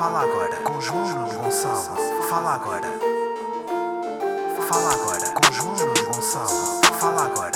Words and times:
Fala 0.00 0.22
agora 0.22 0.56
com 0.64 0.80
João 0.80 1.28
Gonçalo. 1.28 1.94
Fala 2.30 2.54
agora. 2.54 2.88
Fala 4.66 4.94
agora 4.94 5.30
com 5.34 5.52
João 5.52 5.76
Gonçalo. 6.06 6.80
Fala 6.98 7.26
agora. 7.26 7.52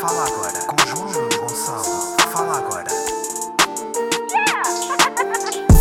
Fala 0.00 0.26
agora 0.28 0.60
com 0.68 0.86
João 0.86 1.28
Gonçalo. 1.40 2.16
Fala 2.30 2.58
agora. 2.58 2.90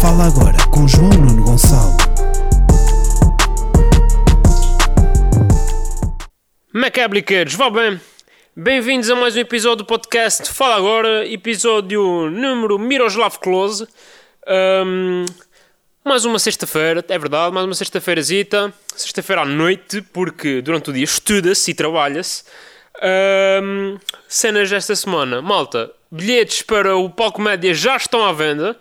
Fala 0.02 0.26
agora 0.26 0.58
com 0.72 0.88
João 0.88 1.10
Nuno 1.10 1.44
Gonçalo. 1.44 1.96
Macabliqueiros, 6.74 7.54
vá 7.54 7.70
bem? 7.70 8.02
Bem-vindos 8.56 9.10
a 9.10 9.16
mais 9.16 9.36
um 9.36 9.40
episódio 9.40 9.78
do 9.78 9.86
podcast 9.86 10.52
Fala 10.54 10.76
Agora, 10.76 11.28
episódio 11.28 12.30
número 12.30 12.78
Miroslav 12.78 13.40
Klose. 13.40 13.88
Ahm, 14.46 15.26
mais 16.06 16.24
uma 16.26 16.38
sexta-feira, 16.38 17.04
é 17.08 17.18
verdade, 17.18 17.54
mais 17.54 17.66
uma 17.66 17.74
sexta-feirazita, 17.74 18.72
sexta-feira 18.96 19.42
à 19.42 19.46
noite, 19.46 20.02
porque 20.14 20.62
durante 20.62 20.92
o 20.92 20.94
dia 20.94 21.04
estuda-se 21.04 21.72
e 21.72 21.74
trabalha-se. 21.74 22.44
Ahm, 23.02 23.98
cenas 24.28 24.70
desta 24.70 24.96
semana, 24.96 25.42
malta, 25.42 25.92
bilhetes 26.12 26.62
para 26.62 26.96
o 26.96 27.10
palco 27.10 27.42
média 27.42 27.74
já 27.74 27.98
estão 27.98 28.24
à 28.24 28.32
venda. 28.34 28.78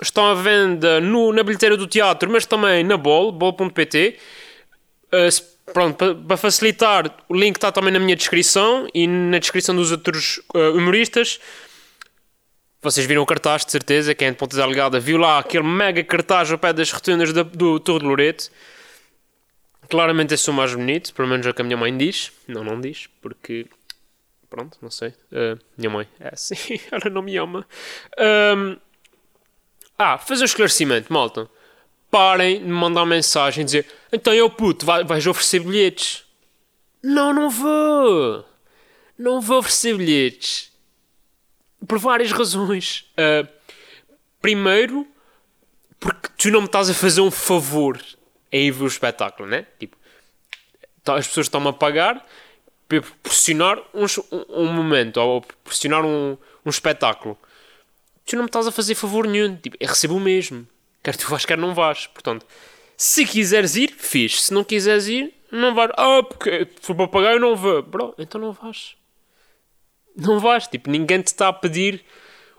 Estão 0.00 0.24
à 0.30 0.34
venda 0.34 0.98
no, 0.98 1.30
na 1.30 1.42
bilheteira 1.42 1.76
do 1.76 1.86
teatro, 1.86 2.30
mas 2.30 2.46
também 2.46 2.82
na 2.82 2.96
Bol, 2.96 3.30
bol.pt. 3.32 4.16
Uh, 5.12 5.30
se- 5.30 5.53
pronto, 5.72 6.16
para, 6.26 6.36
facilitar, 6.36 7.16
o 7.28 7.34
link 7.34 7.56
está 7.56 7.72
também 7.72 7.92
na 7.92 7.98
minha 7.98 8.16
descrição 8.16 8.86
e 8.92 9.06
na 9.06 9.38
descrição 9.38 9.74
dos 9.74 9.90
outros 9.90 10.40
uh, 10.54 10.76
humoristas. 10.76 11.40
Vocês 12.82 13.06
viram 13.06 13.22
o 13.22 13.26
cartaz, 13.26 13.64
de 13.64 13.72
certeza, 13.72 14.14
quem 14.14 14.28
é 14.28 14.30
de 14.30 14.46
Delgada 14.56 15.00
viu 15.00 15.16
lá 15.16 15.38
aquele 15.38 15.64
mega 15.64 16.04
cartaz 16.04 16.52
ao 16.52 16.58
pé 16.58 16.72
das 16.72 16.92
rotundas 16.92 17.32
da- 17.32 17.42
do 17.42 17.80
Torre 17.80 18.00
de 18.00 18.04
Loreto. 18.06 18.50
Claramente 19.88 20.34
esse 20.34 20.48
é 20.48 20.52
o 20.52 20.54
mais 20.54 20.74
bonito, 20.74 21.14
pelo 21.14 21.28
menos 21.28 21.46
é 21.46 21.50
o 21.50 21.54
que 21.54 21.62
a 21.62 21.64
minha 21.64 21.76
mãe 21.76 21.96
diz. 21.96 22.30
Não, 22.46 22.62
não 22.62 22.80
diz, 22.80 23.08
porque... 23.22 23.66
Pronto, 24.50 24.78
não 24.80 24.90
sei. 24.90 25.08
Uh, 25.32 25.58
minha 25.76 25.90
mãe 25.90 26.06
é 26.20 26.28
assim, 26.32 26.56
ela 26.92 27.10
não 27.10 27.22
me 27.22 27.36
ama. 27.36 27.66
Ahm, 28.18 28.76
ah, 29.98 30.18
fazer 30.18 30.42
um 30.42 30.46
esclarecimento, 30.46 31.12
malta 31.12 31.48
parem 32.14 32.58
de 32.60 32.64
me 32.64 32.70
mandar 32.70 33.04
mensagem 33.04 33.62
e 33.62 33.64
dizer 33.64 33.86
então 34.12 34.32
eu 34.32 34.48
puto, 34.48 34.86
vai- 34.86 35.02
vais 35.02 35.26
oferecer 35.26 35.58
bilhetes. 35.58 36.22
Não, 37.02 37.32
não 37.32 37.50
vou. 37.50 38.44
Não 39.18 39.40
vou 39.40 39.58
oferecer 39.58 39.96
bilhetes. 39.96 40.70
Por 41.88 41.98
várias 41.98 42.30
razões. 42.30 43.04
Ah, 43.16 43.44
primeiro, 44.40 45.04
porque 45.98 46.28
tu 46.38 46.50
não 46.52 46.60
me 46.60 46.66
estás 46.66 46.88
a 46.88 46.94
fazer 46.94 47.20
um 47.20 47.30
favor 47.32 48.00
em 48.52 48.68
ir 48.68 48.70
ver 48.70 48.84
o 48.84 48.86
espetáculo, 48.86 49.48
né? 49.48 49.66
Tipo, 49.80 49.96
tá- 51.02 51.16
as 51.16 51.26
pessoas 51.26 51.46
estão-me 51.46 51.68
a 51.68 51.72
pagar 51.72 52.24
para 52.86 53.00
proporcionar 53.02 53.76
um, 53.92 54.04
um- 54.30 54.62
um 54.62 54.72
momento 54.72 55.16
ou 55.16 55.40
proporcionar 55.42 56.04
um, 56.04 56.38
um 56.64 56.70
espetáculo. 56.70 57.36
Tu 58.24 58.36
não 58.36 58.44
me 58.44 58.48
estás 58.48 58.68
a 58.68 58.72
fazer 58.72 58.94
favor 58.94 59.26
nenhum. 59.26 59.56
Tipo, 59.56 59.76
eu 59.80 59.88
recebo 59.88 60.14
o 60.16 60.20
mesmo. 60.20 60.64
Quer 61.04 61.14
tu 61.16 61.28
vais, 61.30 61.44
quer 61.44 61.58
não 61.58 61.74
vais. 61.74 62.06
Portanto, 62.08 62.44
se 62.96 63.24
quiseres 63.26 63.76
ir, 63.76 63.94
fiz. 63.96 64.42
Se 64.42 64.52
não 64.54 64.64
quiseres 64.64 65.06
ir, 65.06 65.32
não 65.52 65.74
vais. 65.74 65.90
Ah, 65.96 66.22
porque 66.22 66.66
for 66.80 66.96
para 66.96 67.06
pagar 67.08 67.34
eu 67.34 67.40
não 67.40 67.54
vou. 67.54 67.82
Bro, 67.82 68.14
então 68.18 68.40
não 68.40 68.52
vais. 68.52 68.96
Não 70.16 70.40
vais. 70.40 70.66
Tipo, 70.66 70.90
ninguém 70.90 71.20
te 71.20 71.28
está 71.28 71.48
a 71.48 71.52
pedir. 71.52 72.02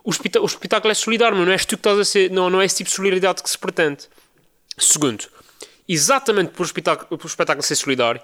O, 0.03 0.11
espetá- 0.11 0.39
o 0.39 0.45
espetáculo 0.45 0.91
é 0.91 0.93
solidário, 0.93 1.35
mas 1.35 1.45
não 1.47 1.51
és 1.53 1.65
tu 1.65 1.69
que 1.69 1.75
estás 1.75 1.97
a 1.97 2.05
ser. 2.05 2.29
Não, 2.31 2.49
não 2.49 2.61
é 2.61 2.65
esse 2.65 2.77
tipo 2.77 2.89
de 2.89 2.95
solidariedade 2.95 3.41
que 3.41 3.49
se 3.49 3.57
pretende. 3.57 4.07
Segundo, 4.77 5.25
exatamente 5.87 6.51
por 6.51 6.63
o 6.63 6.65
espetáculo, 6.65 7.17
por 7.17 7.25
o 7.25 7.27
espetáculo 7.27 7.63
ser 7.63 7.75
solidário, 7.75 8.21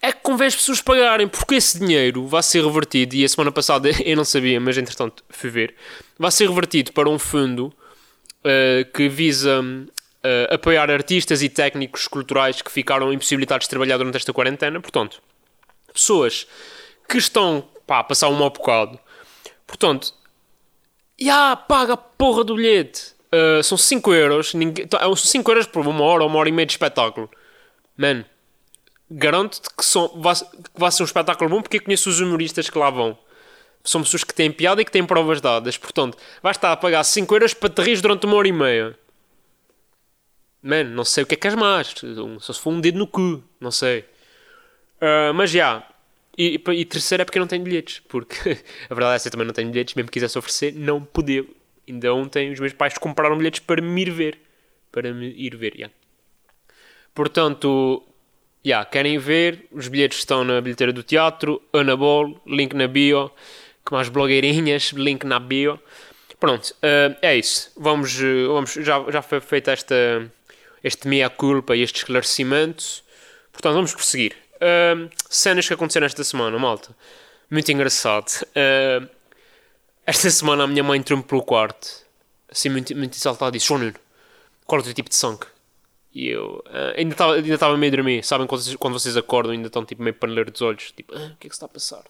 é 0.00 0.12
que 0.12 0.20
convém 0.20 0.46
as 0.46 0.56
pessoas 0.56 0.80
pagarem, 0.80 1.28
porque 1.28 1.56
esse 1.56 1.78
dinheiro 1.78 2.26
vai 2.26 2.42
ser 2.42 2.64
revertido, 2.64 3.14
e 3.16 3.24
a 3.24 3.28
semana 3.28 3.52
passada 3.52 3.90
eu 4.02 4.16
não 4.16 4.24
sabia, 4.24 4.60
mas 4.60 4.78
entretanto 4.78 5.24
fui 5.28 5.50
ver, 5.50 5.74
vai 6.18 6.30
ser 6.30 6.48
revertido 6.48 6.92
para 6.92 7.08
um 7.10 7.18
fundo 7.18 7.74
uh, 8.44 8.90
que 8.92 9.08
visa 9.08 9.60
uh, 9.60 10.54
apoiar 10.54 10.90
artistas 10.90 11.42
e 11.42 11.48
técnicos 11.48 12.08
culturais 12.08 12.62
que 12.62 12.70
ficaram 12.70 13.12
impossibilitados 13.12 13.66
de 13.66 13.70
trabalhar 13.70 13.96
durante 13.96 14.16
esta 14.16 14.32
quarentena. 14.32 14.80
Portanto, 14.80 15.22
pessoas 15.92 16.46
que 17.08 17.18
estão 17.18 17.68
pá, 17.86 18.00
a 18.00 18.04
passar 18.04 18.28
um 18.28 18.36
mau 18.36 18.50
bocado. 18.50 18.98
Portanto, 19.66 20.14
já 21.18 21.54
paga 21.56 21.94
a 21.94 21.96
porra 21.96 22.44
do 22.44 22.56
bilhete. 22.56 23.14
Uh, 23.32 23.62
são 23.62 23.78
5 23.78 24.12
euros. 24.14 24.54
Ninguém, 24.54 24.88
são 24.90 25.16
5 25.16 25.50
euros 25.50 25.66
por 25.66 25.86
uma 25.86 26.04
hora 26.04 26.22
ou 26.22 26.28
uma 26.28 26.38
hora 26.38 26.48
e 26.48 26.52
meia 26.52 26.66
de 26.66 26.72
espetáculo. 26.72 27.30
Mano, 27.96 28.24
garanto-te 29.10 29.68
que, 29.76 29.84
são, 29.84 30.08
que 30.08 30.80
vai 30.80 30.90
ser 30.90 31.02
um 31.02 31.06
espetáculo 31.06 31.50
bom 31.50 31.62
porque 31.62 31.76
eu 31.76 31.82
conheço 31.82 32.08
os 32.08 32.20
humoristas 32.20 32.70
que 32.70 32.78
lá 32.78 32.90
vão. 32.90 33.16
São 33.82 34.02
pessoas 34.02 34.24
que 34.24 34.34
têm 34.34 34.52
piada 34.52 34.82
e 34.82 34.84
que 34.84 34.92
têm 34.92 35.04
provas 35.04 35.40
dadas. 35.40 35.76
Portanto, 35.78 36.16
vais 36.42 36.56
estar 36.56 36.72
a 36.72 36.76
pagar 36.76 37.02
5 37.02 37.34
euros 37.34 37.54
para 37.54 37.70
te 37.70 37.82
rir 37.82 38.00
durante 38.00 38.26
uma 38.26 38.36
hora 38.36 38.48
e 38.48 38.52
meia. 38.52 38.98
Mano, 40.62 40.90
não 40.90 41.04
sei 41.04 41.24
o 41.24 41.26
que 41.26 41.34
é 41.34 41.36
que 41.36 41.46
és 41.46 41.54
mais. 41.54 41.94
Só 42.40 42.52
se 42.52 42.60
for 42.60 42.70
um 42.70 42.80
dedo 42.80 42.98
no 42.98 43.06
cu. 43.06 43.42
Não 43.58 43.70
sei. 43.70 44.04
Ah, 45.00 45.32
mas 45.34 45.50
já. 45.50 45.86
E, 46.36 46.60
e 46.68 46.84
terceiro 46.84 47.22
é 47.22 47.24
porque 47.24 47.38
eu 47.38 47.40
não 47.40 47.48
tenho 47.48 47.64
bilhetes. 47.64 48.00
Porque 48.08 48.50
a 48.88 48.94
verdade 48.94 49.16
é 49.16 49.20
que 49.20 49.28
eu 49.28 49.32
também 49.32 49.46
não 49.46 49.54
tenho 49.54 49.70
bilhetes. 49.70 49.94
Mesmo 49.94 50.08
que 50.08 50.14
quisesse 50.14 50.38
oferecer, 50.38 50.74
não 50.74 51.02
podia. 51.02 51.44
Ainda 51.88 52.14
ontem 52.14 52.52
os 52.52 52.60
meus 52.60 52.72
pais 52.72 52.96
compraram 52.98 53.36
bilhetes 53.36 53.60
para 53.60 53.80
me 53.80 54.02
ir 54.02 54.10
ver. 54.10 54.38
Para 54.92 55.12
me 55.12 55.30
ir 55.30 55.56
ver, 55.56 55.74
já. 55.76 55.90
Portanto, 57.14 58.04
já, 58.64 58.84
querem 58.84 59.18
ver? 59.18 59.66
Os 59.72 59.88
bilhetes 59.88 60.18
estão 60.18 60.44
na 60.44 60.60
bilheteira 60.60 60.92
do 60.92 61.02
teatro, 61.02 61.62
Anabol, 61.72 62.40
link 62.46 62.74
na 62.74 62.86
bio. 62.86 63.30
Que 63.84 63.92
mais 63.92 64.08
blogueirinhas, 64.08 64.92
link 64.92 65.24
na 65.24 65.38
bio. 65.38 65.80
Pronto, 66.38 66.74
eh, 66.82 67.16
é 67.22 67.36
isso. 67.36 67.70
Vamos, 67.76 68.18
eh, 68.20 68.46
vamos 68.46 68.72
já, 68.72 69.04
já 69.10 69.22
foi 69.22 69.40
feita 69.40 69.72
esta, 69.72 70.30
este 70.82 71.08
meia-culpa 71.08 71.76
e 71.76 71.82
este 71.82 71.98
esclarecimento. 71.98 72.84
Portanto, 73.52 73.74
vamos 73.74 73.94
prosseguir. 73.94 74.36
Eh, 74.60 75.08
cenas 75.28 75.66
que 75.66 75.74
aconteceram 75.74 76.06
esta 76.06 76.22
semana, 76.24 76.58
malta. 76.58 76.94
Muito 77.50 77.70
engraçado. 77.72 78.46
Eh, 78.54 79.00
esta 80.06 80.30
semana 80.30 80.64
a 80.64 80.66
minha 80.66 80.82
mãe 80.82 80.98
entrou-me 80.98 81.24
pelo 81.24 81.42
quarto, 81.42 82.04
assim 82.50 82.68
muito, 82.68 82.94
muito 82.96 83.16
exaltada, 83.16 83.52
disse: 83.52 83.68
João 83.68 83.80
Nuno, 83.80 83.94
qual 84.66 84.80
é 84.80 84.82
o 84.82 84.84
teu 84.84 84.94
tipo 84.94 85.08
de 85.08 85.16
sangue? 85.16 85.46
E 86.12 86.28
eu 86.28 86.62
ah, 86.66 86.94
ainda 86.96 87.12
estava 87.12 87.34
ainda 87.34 87.76
meio 87.76 87.92
a 87.92 87.96
dormir. 87.96 88.24
Sabem 88.24 88.46
quando 88.46 88.62
vocês, 88.62 88.76
quando 88.76 88.98
vocês 88.98 89.16
acordam 89.16 89.52
ainda 89.52 89.68
estão 89.68 89.84
tipo 89.84 90.02
meio 90.02 90.14
paneleiro 90.14 90.50
dos 90.50 90.62
olhos. 90.62 90.92
Tipo, 90.92 91.14
ah, 91.14 91.32
o 91.34 91.36
que 91.36 91.46
é 91.46 91.50
que 91.50 91.54
se 91.54 91.56
está 91.56 91.66
a 91.66 91.68
passar? 91.68 92.04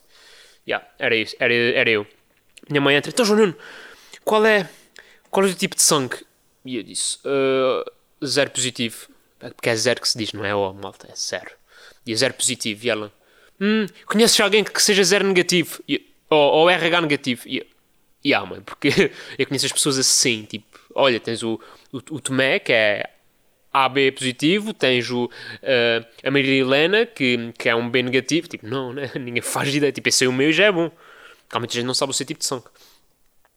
Yeah, 0.67 0.87
era 0.99 1.15
isso, 1.15 1.35
era, 1.39 1.53
era 1.53 1.89
eu. 1.89 2.05
Minha 2.69 2.81
mãe 2.81 2.95
entra, 2.95 3.11
então 3.11 3.25
João 3.25 3.39
Nuno, 3.39 3.55
qual 4.23 4.45
é, 4.45 4.69
qual 5.29 5.45
é 5.45 5.49
o 5.49 5.53
tipo 5.53 5.75
de 5.75 5.81
sangue? 5.81 6.17
E 6.63 6.77
eu 6.77 6.83
disse, 6.83 7.17
"Ah, 7.25 7.83
zero 8.25 8.51
positivo. 8.51 9.07
Porque 9.39 9.69
é 9.69 9.75
zero 9.75 9.99
que 9.99 10.07
se 10.07 10.17
diz, 10.17 10.33
não 10.33 10.45
é 10.45 10.53
O, 10.53 10.73
malta, 10.73 11.07
é 11.11 11.15
zero. 11.15 11.51
E 12.05 12.13
é 12.13 12.15
zero 12.15 12.33
positivo. 12.33 12.85
E 12.85 12.89
ela, 12.89 13.11
hum, 13.59 13.87
conheces 14.05 14.39
alguém 14.39 14.63
que 14.63 14.81
seja 14.81 15.03
zero 15.03 15.25
negativo? 15.27 15.81
Eu, 15.87 15.99
ou, 16.29 16.53
ou 16.53 16.69
RH 16.69 17.01
negativo? 17.01 17.47
E 17.47 17.57
eu, 17.57 17.65
e 18.23 18.33
ah, 18.33 18.45
mãe, 18.45 18.61
porque 18.61 18.89
eu 19.37 19.47
conheço 19.47 19.65
as 19.65 19.71
pessoas 19.71 19.97
assim, 19.97 20.43
tipo, 20.43 20.79
olha, 20.93 21.19
tens 21.19 21.41
o, 21.41 21.59
o, 21.91 21.97
o 21.97 22.19
Tomé, 22.19 22.59
que 22.59 22.71
é 22.71 23.09
AB 23.73 24.11
positivo, 24.11 24.73
tens 24.73 25.09
o, 25.09 25.29
eh, 25.61 26.05
a 26.23 26.31
Maria 26.31 26.61
Helena, 26.61 27.05
que, 27.05 27.53
que 27.57 27.69
é 27.69 27.75
um 27.75 27.89
B 27.89 28.03
negativo, 28.03 28.47
tipo, 28.47 28.67
não, 28.67 28.91
né? 28.91 29.11
ninguém 29.15 29.41
faz 29.41 29.73
ideia, 29.73 29.91
tipo, 29.91 30.09
esse 30.09 30.25
é 30.25 30.27
o 30.27 30.33
meu 30.33 30.49
e 30.49 30.53
já 30.53 30.65
é 30.65 30.71
bom. 30.71 30.91
Há 31.49 31.59
muita 31.59 31.73
gente 31.73 31.85
não 31.85 31.93
sabe 31.93 32.11
o 32.11 32.13
seu 32.13 32.25
tipo 32.25 32.39
de 32.39 32.45
sangue. 32.45 32.65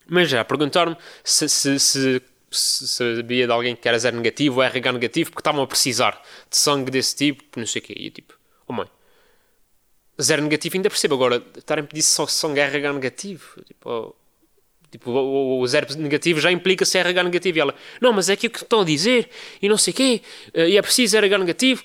Mas 0.07 0.29
já, 0.29 0.45
perguntaram-me 0.45 0.97
se, 1.23 1.49
se, 1.49 1.79
se, 1.79 2.23
se 2.51 2.87
sabia 2.87 3.47
de 3.47 3.53
alguém 3.53 3.75
que 3.75 3.89
era 3.89 3.99
zero 3.99 4.17
negativo 4.17 4.57
ou 4.57 4.63
RH 4.63 4.93
negativo, 4.93 5.31
porque 5.31 5.41
estavam 5.41 5.63
a 5.63 5.67
precisar 5.67 6.21
de 6.49 6.57
sangue 6.57 6.91
desse 6.91 7.17
tipo, 7.17 7.43
não 7.59 7.67
sei 7.67 7.81
o 7.81 7.85
quê. 7.85 7.95
E 7.97 8.07
eu 8.07 8.11
tipo, 8.13 8.35
oh 8.69 8.73
mãe, 8.73 8.87
zero 10.21 10.43
negativo 10.43 10.77
ainda 10.77 10.91
percebo, 10.91 11.15
agora 11.15 11.43
estarem 11.57 11.85
a 11.85 11.87
pedir 11.87 12.03
só 12.03 12.27
sangue 12.27 12.61
RH 12.61 12.93
negativo, 12.93 13.63
tipo, 13.65 13.91
oh, 13.91 14.15
Tipo, 14.95 15.11
o, 15.11 15.59
o- 15.61 15.67
zero 15.67 15.87
negativo 15.99 16.41
já 16.41 16.53
implica 16.53 16.85
ser 16.85 16.99
RH 16.99 17.23
negativo. 17.25 17.59
E 17.59 17.61
ela, 17.61 17.75
não, 18.01 18.13
mas 18.13 18.29
é 18.29 18.35
aquilo 18.35 18.53
que 18.53 18.63
estão 18.63 18.81
a 18.83 18.85
dizer, 18.85 19.29
e 19.61 19.69
não 19.69 19.77
sei 19.77 19.93
o 19.93 19.97
quê, 19.97 20.23
eh, 20.55 20.69
e 20.71 20.77
é 20.79 20.83
preciso 20.83 21.17
RH 21.17 21.39
negativo. 21.39 21.83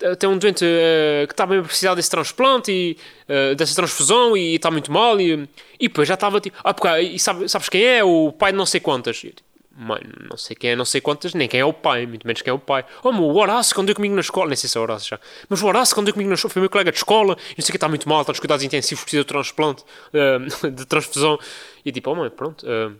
Eh, 0.00 0.14
Tem 0.16 0.28
um 0.28 0.36
doente 0.38 0.64
eh, 0.64 1.24
que 1.28 1.32
está 1.32 1.46
bem 1.46 1.58
a 1.60 1.62
precisar 1.62 1.94
desse 1.94 2.10
transplante, 2.10 2.72
e, 2.72 2.96
eh, 3.28 3.54
dessa 3.54 3.74
transfusão, 3.76 4.36
e 4.36 4.56
está 4.56 4.70
muito 4.72 4.90
mal. 4.90 5.20
E, 5.20 5.48
e 5.78 5.86
depois 5.88 6.08
já 6.08 6.14
estava 6.14 6.40
tipo, 6.40 6.56
ah, 6.64 6.74
porque, 6.74 6.88
e 7.00 7.18
sabe- 7.18 7.48
sabes 7.48 7.68
quem 7.68 7.84
é? 7.84 8.02
O 8.04 8.32
pai 8.32 8.50
de 8.52 8.58
não 8.58 8.66
sei 8.66 8.80
quantas. 8.80 9.18
E 9.22 9.28
tipo, 9.28 9.47
mãe, 9.78 10.00
não 10.28 10.36
sei 10.36 10.56
quem 10.56 10.70
é 10.70 10.76
não 10.76 10.84
sei 10.84 11.00
quantas, 11.00 11.34
nem 11.34 11.46
quem 11.48 11.60
é 11.60 11.64
o 11.64 11.72
pai, 11.72 12.06
muito 12.06 12.26
menos 12.26 12.42
quem 12.42 12.50
é 12.50 12.54
o 12.54 12.58
pai. 12.58 12.84
Oh, 13.02 13.12
meu, 13.12 13.22
o 13.22 13.36
Horácio, 13.36 13.74
quando 13.74 13.86
deu 13.86 13.94
comigo 13.94 14.14
na 14.14 14.20
escola, 14.20 14.48
nem 14.48 14.56
sei 14.56 14.68
se 14.68 14.76
é 14.76 14.80
o 14.80 14.82
Horácio 14.82 15.08
já, 15.10 15.20
mas 15.48 15.62
o 15.62 15.66
Horácio, 15.66 15.94
quando 15.94 16.06
deu 16.06 16.14
comigo 16.14 16.28
na 16.28 16.34
escola, 16.34 16.52
foi 16.52 16.60
meu 16.60 16.70
colega 16.70 16.90
de 16.90 16.98
escola, 16.98 17.36
não 17.36 17.62
sei 17.64 17.70
que, 17.70 17.76
está 17.76 17.88
muito 17.88 18.08
mal, 18.08 18.20
está 18.22 18.32
nos 18.32 18.40
cuidados 18.40 18.64
intensivos, 18.64 19.02
precisa 19.04 19.22
de 19.22 19.28
transplante, 19.28 19.84
eh, 20.12 20.38
de 20.70 20.84
transfusão. 20.86 21.38
E 21.84 21.92
tipo, 21.92 22.10
oh, 22.10 22.14
mãe, 22.14 22.28
pronto. 22.30 22.66
eh, 22.68 22.90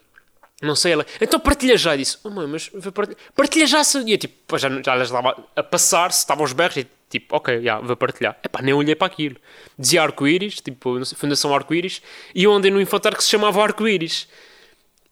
Não 0.63 0.75
sei, 0.75 0.93
ela. 0.93 1.07
Então 1.21 1.39
partilha 1.39 1.77
já. 1.77 1.95
Disse: 1.95 2.19
Oh 2.25 2.31
mãe, 2.31 2.47
mas. 2.49 2.71
Partilha 3.35 3.67
já. 3.67 3.85
se-" 3.85 3.99
E 4.05 4.13
eu 4.13 4.19
tipo, 4.19 4.59
já, 4.59 4.69
já 4.69 5.03
estava 5.03 5.37
a 5.55 5.63
passar, 5.63 6.11
se 6.13 6.19
estavam 6.21 6.45
os 6.45 6.53
berros. 6.53 6.77
E 6.79 6.87
tipo, 7.09 7.37
ok, 7.37 7.63
já, 7.63 7.79
vou 7.79 7.97
partilhar. 7.97 8.37
Epá, 8.45 8.61
nem 8.61 8.75
olhei 8.75 8.95
para 8.97 9.07
aquilo. 9.07 9.37
Dizia 9.79 10.03
arco-íris, 10.03 10.61
tipo, 10.61 11.05
sei, 11.05 11.17
Fundação 11.17 11.55
Arco-íris. 11.55 12.03
E 12.35 12.43
eu 12.45 12.53
andei 12.53 12.71
no 12.73 12.81
infantário 12.81 13.17
que 13.17 13.23
se 13.25 13.31
chamava 13.31 13.63
Arco-íris. 13.63 14.29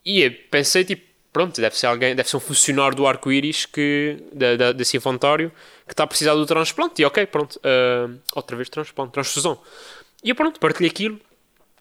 E 0.04 0.20
eu 0.22 0.32
pensei, 0.50 0.84
tipo, 0.84 1.05
pronto, 1.36 1.60
deve 1.60 1.76
ser 1.76 1.84
alguém, 1.86 2.16
deve 2.16 2.26
ser 2.30 2.38
um 2.38 2.40
funcionário 2.40 2.96
do 2.96 3.06
arco-íris 3.06 3.66
que, 3.66 4.16
da, 4.32 4.56
da- 4.56 4.72
desse 4.72 4.96
infantário 4.96 5.52
que 5.86 5.92
está 5.92 6.04
a 6.04 6.06
precisar 6.06 6.32
do 6.34 6.46
transplante. 6.46 7.02
E 7.02 7.04
ok, 7.04 7.26
pronto, 7.26 7.60
ah, 7.62 8.08
outra 8.34 8.56
vez 8.56 8.70
transplante, 8.70 9.12
transfusão. 9.12 9.60
E 10.24 10.30
eu 10.30 10.34
pronto, 10.34 10.58
partilhei 10.58 10.88
aquilo. 10.90 11.20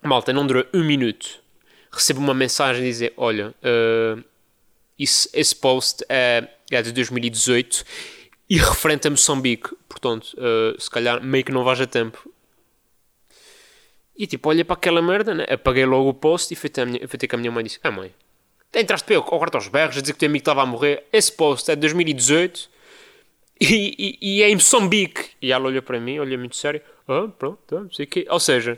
Malta, 0.04 0.34
não 0.34 0.46
dura 0.46 0.68
um 0.74 0.84
minuto. 0.84 1.40
Recebo 1.90 2.20
uma 2.20 2.34
mensagem 2.34 2.84
a 2.84 2.86
dizer: 2.86 3.14
Olha, 3.16 3.56
isso- 5.00 5.30
esse 5.34 5.56
post 5.56 6.04
é, 6.10 6.50
é 6.70 6.82
de 6.82 6.92
2018 6.92 7.86
e 8.50 8.58
referente 8.58 9.08
a 9.08 9.10
Moçambique. 9.12 9.70
Portanto, 9.88 10.36
ah, 10.38 10.76
se 10.78 10.90
calhar 10.90 11.24
meio 11.24 11.46
que 11.46 11.52
não 11.54 11.64
vais 11.64 11.80
a 11.80 11.88
tempo. 11.88 12.30
E 14.18 14.28
tipo, 14.28 14.50
olhei 14.50 14.66
para 14.66 14.76
aquela 14.76 15.02
merda, 15.02 15.34
né? 15.34 15.46
apaguei 15.50 15.86
logo 15.86 16.10
o 16.10 16.14
post 16.14 16.54
e 16.54 16.58
fui 16.58 16.70
fui 17.08 17.18
ter 17.18 17.28
com 17.30 17.36
a 17.38 17.40
minha 17.40 17.52
mãe 17.52 17.62
e 17.62 17.68
disse: 17.68 17.80
Ah, 17.84 17.92
mãe, 17.92 18.14
entraste 18.74 19.06
para 19.06 19.16
eu 19.16 19.22
ao 19.22 19.40
quarto 19.40 19.56
aos 19.56 19.68
berros 19.68 19.98
a 19.98 20.02
dizer 20.02 20.14
que 20.14 20.18
o 20.18 20.20
teu 20.20 20.30
amigo 20.30 20.42
estava 20.42 20.62
a 20.62 20.66
morrer. 20.66 21.04
Esse 21.12 21.32
post 21.32 21.70
é 21.70 21.76
de 21.76 21.82
2018 21.82 22.70
e, 23.60 24.18
e, 24.22 24.38
e 24.40 24.44
é 24.44 24.50
em 24.50 24.56
Moçambique. 24.56 25.32
E 25.42 25.52
ela 25.52 25.68
olhou 25.68 25.82
para 25.82 26.00
mim, 26.00 26.20
olhou 26.20 26.38
muito 26.38 26.56
sério: 26.56 26.82
Ah, 27.08 27.28
pronto, 27.38 27.60
tá, 27.68 27.80
não 27.80 27.92
sei 27.92 28.06
o 28.06 28.08
quê. 28.08 28.26
Ou 28.30 28.40
seja, 28.40 28.78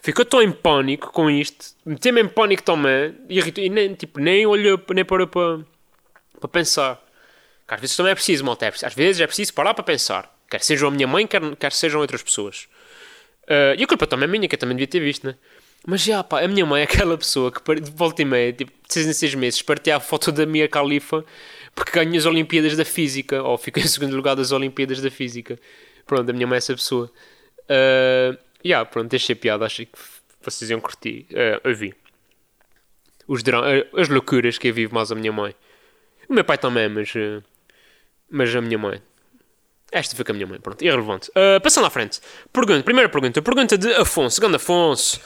ficou 0.00 0.24
tão 0.24 0.42
em 0.42 0.52
pânico 0.52 1.12
com 1.12 1.30
isto, 1.30 1.74
meteu-me 1.84 2.22
em 2.22 2.28
pânico 2.28 2.62
também 2.62 3.14
e, 3.28 3.40
e 3.40 3.68
nem, 3.68 3.94
tipo, 3.94 4.20
nem 4.20 4.46
olhou, 4.46 4.80
nem 4.94 5.04
parou 5.04 5.26
para, 5.26 5.60
para 6.40 6.48
pensar. 6.48 7.02
Que 7.66 7.74
às 7.74 7.80
vezes 7.80 7.96
também 7.96 8.12
é 8.12 8.14
preciso, 8.14 8.44
malta. 8.44 8.66
é 8.66 8.68
Às 8.68 8.94
vezes 8.94 9.20
é 9.20 9.26
preciso 9.26 9.54
parar 9.54 9.74
para 9.74 9.84
pensar. 9.84 10.32
Quer 10.50 10.62
sejam 10.62 10.88
a 10.88 10.90
minha 10.90 11.06
mãe, 11.06 11.26
quer, 11.26 11.40
quer 11.56 11.72
sejam 11.72 12.00
outras 12.00 12.22
pessoas. 12.22 12.68
Ah, 13.48 13.74
e 13.76 13.82
a 13.82 13.86
culpa 13.86 14.06
também 14.06 14.28
é 14.28 14.30
minha, 14.30 14.48
que 14.48 14.54
eu 14.54 14.58
também 14.58 14.76
devia 14.76 14.86
ter 14.86 15.00
visto, 15.00 15.26
né? 15.26 15.34
Mas 15.86 16.00
já, 16.02 16.24
pá, 16.24 16.42
a 16.42 16.48
minha 16.48 16.64
mãe 16.64 16.80
é 16.80 16.84
aquela 16.84 17.16
pessoa 17.18 17.52
que 17.52 17.80
de 17.80 17.90
volta 17.90 18.22
e 18.22 18.24
meia, 18.24 18.52
tipo, 18.52 18.72
de 18.72 18.92
seis 18.92 19.06
em 19.06 19.12
seis 19.12 19.34
meses, 19.34 19.60
partilha 19.60 19.96
a 19.96 20.00
foto 20.00 20.32
da 20.32 20.46
Mia 20.46 20.68
Khalifa 20.68 21.24
porque 21.74 21.92
ganha 21.92 22.18
as 22.18 22.24
Olimpíadas 22.24 22.76
da 22.76 22.84
Física, 22.84 23.42
ou 23.42 23.58
fica 23.58 23.80
em 23.80 23.86
segundo 23.86 24.14
lugar 24.14 24.36
das 24.36 24.52
Olimpíadas 24.52 25.00
da 25.00 25.10
Física. 25.10 25.58
Pronto, 26.06 26.30
a 26.30 26.32
minha 26.32 26.46
mãe 26.46 26.56
é 26.56 26.58
essa 26.58 26.74
pessoa. 26.74 27.10
Ah, 27.68 28.36
já, 28.64 28.84
pronto, 28.84 29.10
deixei 29.10 29.34
piada, 29.34 29.64
achei 29.64 29.86
que 29.86 29.98
vocês 30.40 30.70
iam 30.70 30.80
curtir. 30.80 31.26
Ah, 31.34 31.60
eu 31.64 31.74
vi. 31.74 31.94
Os 33.26 33.42
ah, 33.42 34.00
as 34.00 34.08
loucuras 34.08 34.58
que 34.58 34.68
eu 34.68 34.74
vivo 34.74 34.94
mais 34.94 35.10
a 35.10 35.14
minha 35.14 35.32
mãe. 35.32 35.54
O 36.28 36.34
meu 36.34 36.44
pai 36.44 36.58
também, 36.58 36.88
mas. 36.88 37.12
ah, 37.16 37.42
mas 38.30 38.54
a 38.54 38.60
minha 38.60 38.78
mãe. 38.78 39.02
Esta 39.92 40.16
foi 40.16 40.24
com 40.24 40.32
a 40.32 40.34
minha 40.34 40.46
mãe, 40.46 40.58
pronto, 40.58 40.82
irrelevante. 40.82 41.30
Uh, 41.30 41.60
passando 41.62 41.86
à 41.86 41.90
frente. 41.90 42.20
Pergunta, 42.52 42.82
primeira 42.82 43.08
pergunta. 43.08 43.40
Pergunta 43.40 43.78
de 43.78 43.92
Afonso. 43.94 44.40
Grande 44.40 44.56
Afonso. 44.56 45.20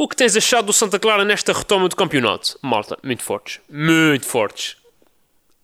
O 0.00 0.06
que 0.06 0.14
tens 0.14 0.36
achado 0.36 0.66
do 0.66 0.72
Santa 0.72 0.96
Clara 0.96 1.24
nesta 1.24 1.52
retoma 1.52 1.88
do 1.88 1.96
campeonato? 1.96 2.56
Malta, 2.62 2.96
muito 3.02 3.24
fortes. 3.24 3.60
Muito 3.68 4.26
fortes. 4.26 4.76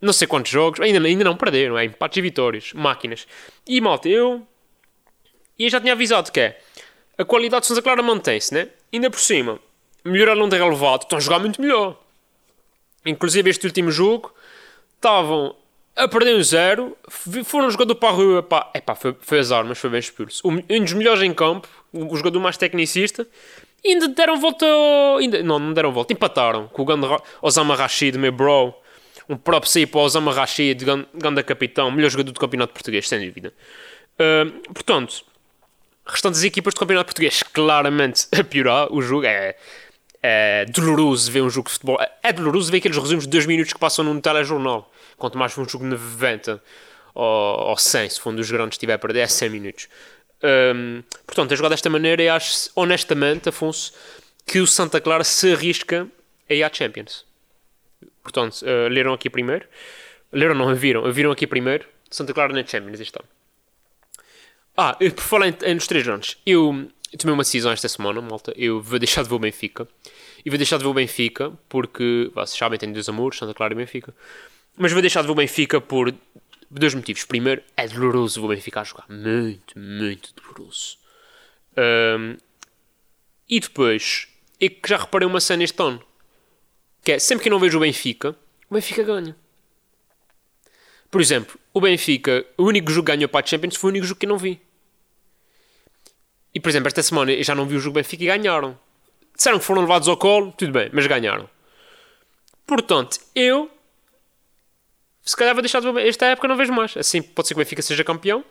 Não 0.01 0.13
sei 0.13 0.27
quantos 0.27 0.51
jogos. 0.51 0.81
Ainda, 0.81 0.99
ainda 1.07 1.23
não 1.23 1.37
perderam. 1.37 1.79
É 1.79 1.85
empates 1.85 2.17
e 2.17 2.21
vitórias. 2.21 2.73
Máquinas. 2.73 3.29
E 3.65 3.81
malta, 3.81 4.09
eu... 4.09 4.45
E 5.57 5.63
eu 5.63 5.71
já 5.71 5.81
tinha 5.81 5.93
avisado 5.93 6.33
que 6.33 6.41
é... 6.41 6.61
A 7.17 7.25
qualidade 7.25 7.61
do 7.61 7.67
Santa 7.69 7.81
Clara 7.81 8.03
mantém-se, 8.03 8.53
né? 8.53 8.71
Ainda 8.93 9.09
por 9.09 9.21
cima. 9.21 9.61
Melhoraram 10.05 10.49
de 10.49 10.59
relevado. 10.59 11.03
Estão 11.03 11.19
a 11.19 11.21
jogar 11.21 11.39
muito 11.39 11.63
melhor. 11.63 11.97
Inclusive 13.07 13.49
este 13.49 13.65
último 13.69 13.93
jogo. 13.93 14.35
Estavam 14.97 15.55
a 15.95 16.09
perder 16.09 16.35
um 16.35 16.43
zero, 16.43 16.97
foram 17.45 17.69
um 17.69 17.71
jogador 17.71 17.95
para 17.95 18.09
a 18.09 18.13
rua, 18.13 18.43
pá, 18.43 18.69
foi, 18.97 19.15
foi 19.21 19.39
azar, 19.39 19.65
mas 19.65 19.79
foi 19.79 19.91
bem 19.91 20.01
expulso. 20.01 20.43
Um, 20.45 20.57
dos 20.61 20.93
melhores 20.93 21.23
em 21.23 21.33
campo, 21.33 21.69
o 21.93 22.17
jogador 22.17 22.41
mais 22.41 22.57
tecnicista, 22.57 23.25
e 23.85 23.93
ainda 23.93 24.09
deram 24.09 24.39
volta, 24.41 24.65
ao- 24.67 25.19
ainda, 25.19 25.43
não, 25.43 25.59
não 25.59 25.73
deram 25.73 25.93
volta, 25.93 26.13
empataram 26.13 26.69
com 26.69 26.83
o 26.83 26.85
grande 26.85 27.07
Ra- 27.07 27.21
Osama 27.43 27.77
Rashid, 27.77 28.17
meu 28.19 28.33
bro, 28.33 28.75
um 29.29 29.37
próprio 29.37 29.71
sair 29.71 29.87
para 29.87 30.01
o 30.01 30.03
Osama 30.05 30.33
Rashid, 30.33 30.85
grande, 31.15 31.43
capitão, 31.43 31.91
melhor 31.91 32.11
jogador 32.11 32.33
do 32.33 32.41
campeonato 32.41 32.73
português, 32.73 33.09
sem 33.09 33.27
dúvida. 33.27 33.53
Ah, 34.19 34.47
portanto, 34.73 35.25
restantes 36.07 36.43
equipas 36.45 36.75
do 36.75 36.81
campeonato 36.81 37.07
português, 37.07 37.43
claramente 37.43 38.27
a 38.39 38.43
piorar, 38.45 38.93
o 38.93 39.01
jogo 39.03 39.27
é... 39.27 39.57
É 40.27 40.65
doloroso 40.65 41.31
ver 41.31 41.43
um 41.43 41.51
jogo 41.51 41.69
de 41.69 41.75
futebol. 41.75 42.01
É- 42.01 42.11
É 42.23 42.33
doloroso 42.33 42.71
ver 42.73 42.79
aqueles 42.79 42.97
resumos 42.97 43.25
de 43.25 43.31
2 43.31 43.45
minutos 43.45 43.75
que 43.75 43.79
passam 43.79 44.03
num 44.03 44.19
telejornal. 44.19 44.91
Quanto 45.19 45.37
mais 45.37 45.53
for 45.53 45.61
um 45.61 45.69
jogo 45.69 45.85
de 45.85 45.91
90 45.91 46.63
ou, 47.15 47.25
ou 47.69 47.77
100, 47.77 48.09
se 48.09 48.21
for 48.21 48.31
um 48.33 48.37
dos 48.37 48.51
grandes 48.51 48.77
estiver 48.77 48.95
a 48.95 48.99
perder, 48.99 49.21
é 49.21 49.27
100 49.27 49.51
minutos. 49.51 49.87
Hum, 50.43 51.03
portanto, 51.27 51.53
a 51.53 51.57
jogar 51.57 51.69
desta 51.71 51.89
maneira, 51.89 52.23
eu 52.23 52.33
acho, 52.33 52.71
honestamente, 52.75 53.49
Afonso, 53.49 53.93
que 54.47 54.61
o 54.61 54.67
Santa 54.67 55.01
Clara 55.01 55.25
se 55.25 55.53
arrisca 55.53 56.07
a 56.49 56.55
ir 56.55 56.63
à 56.63 56.73
Champions. 56.73 57.25
Portanto, 58.23 58.63
uh, 58.63 58.89
leram 58.89 59.13
aqui 59.13 59.31
primeiro. 59.31 59.67
Leram, 60.33 60.55
não, 60.55 60.75
viram. 60.75 61.11
Viram 61.13 61.31
aqui 61.31 61.47
primeiro. 61.47 61.87
Santa 62.11 62.33
Clara 62.33 62.53
na 62.53 62.65
Champions 62.65 63.01
este 63.01 63.19
ano. 63.19 63.29
Ah, 64.77 64.97
por 64.99 65.23
falar 65.23 65.49
em, 65.49 65.57
em 65.63 65.75
nos 65.75 65.87
três 65.87 66.07
anos, 66.09 66.37
eu, 66.45 66.89
eu 67.13 67.19
tomei 67.19 67.33
uma 67.33 67.45
decisão 67.45 67.71
esta 67.71 67.89
semana, 67.89 68.21
malta. 68.21 68.53
Eu 68.57 68.81
vou 68.81 68.99
deixar 68.99 69.23
de 69.23 69.29
ver 69.29 69.35
o 69.35 69.39
Benfica. 69.39 69.87
E 70.45 70.51
vou 70.51 70.59
deixar 70.59 70.77
de 70.79 70.85
ver 70.85 70.91
o 70.91 70.95
Benfica 70.95 71.53
porque, 71.69 72.31
vocês 72.35 72.59
sabem, 72.59 72.79
tenho 72.79 72.93
dois 72.93 73.09
amores, 73.09 73.39
Santa 73.39 73.55
Clara 73.55 73.73
e 73.73 73.77
Benfica. 73.77 74.15
Mas 74.77 74.93
vou 74.93 75.01
deixar 75.01 75.21
de 75.21 75.29
ver 75.29 75.33
o 75.33 75.37
Benfica 75.37 75.81
por 75.81 76.13
dois 76.70 76.94
motivos. 76.94 77.25
Primeiro, 77.25 77.62
é 77.76 77.87
doloroso 77.88 78.44
o 78.44 78.49
Benfica 78.49 78.81
a 78.81 78.84
jogar. 78.84 79.06
Muito, 79.08 79.78
muito 79.78 80.34
doloroso. 80.34 80.99
Ahm, 81.76 82.37
e 83.49 83.61
depois, 83.61 84.28
é 84.61 84.69
que 84.69 84.88
já 84.88 84.96
reparei 84.96 85.26
uma 85.26 85.40
cena 85.40 85.64
este 85.64 85.82
ano. 85.82 86.02
Que 87.02 87.12
é, 87.12 87.19
sempre 87.19 87.43
que 87.43 87.49
eu 87.49 87.52
não 87.52 87.61
vejo 87.61 87.76
o 87.76 87.81
Benfica, 87.81 88.37
o 88.70 88.75
Benfica 88.75 89.02
ganha. 89.02 89.37
Por 91.11 91.20
exemplo, 91.20 91.58
o 91.72 91.81
Benfica, 91.81 92.44
o 92.56 92.64
único 92.64 92.90
jogo 92.90 93.06
que 93.06 93.12
ganhou 93.12 93.28
para 93.28 93.44
a 93.44 93.46
Champions 93.46 93.76
foi 93.76 93.90
o 93.90 93.93
único 93.93 94.06
jogo 94.06 94.19
que 94.19 94.26
eu 94.26 94.31
não 94.31 94.38
vi. 94.38 94.61
E, 96.55 96.61
por 96.61 96.69
exemplo, 96.69 96.88
esta 96.88 97.02
semana 97.02 97.32
eu 97.32 97.44
já 97.44 97.55
não 97.55 97.66
vi 97.66 97.76
o 97.76 97.81
jogo 97.81 97.94
Benfica 97.94 98.25
e 98.25 98.26
ganharam. 98.26 98.78
Disseram 99.34 99.58
que 99.58 99.64
foram 99.64 99.82
levados 99.82 100.08
ao 100.08 100.16
colo, 100.16 100.52
tudo 100.52 100.72
bem, 100.72 100.88
mas 100.93 101.06
ganharam. 101.06 101.49
Portanto, 102.66 103.19
eu 103.34 103.70
se 105.25 105.37
calhar 105.37 105.54
vou 105.54 105.62
deixar 105.62 105.81
de. 105.81 105.88
Esta 106.07 106.26
época 106.26 106.47
não 106.49 106.57
vejo 106.57 106.73
mais. 106.73 106.97
Assim 106.97 107.23
pode 107.23 107.49
ser 107.49 107.54
que 107.54 107.61
o 107.61 107.64
Benfica 107.64 107.83
seja 107.83 108.04
campeão, 108.04 108.45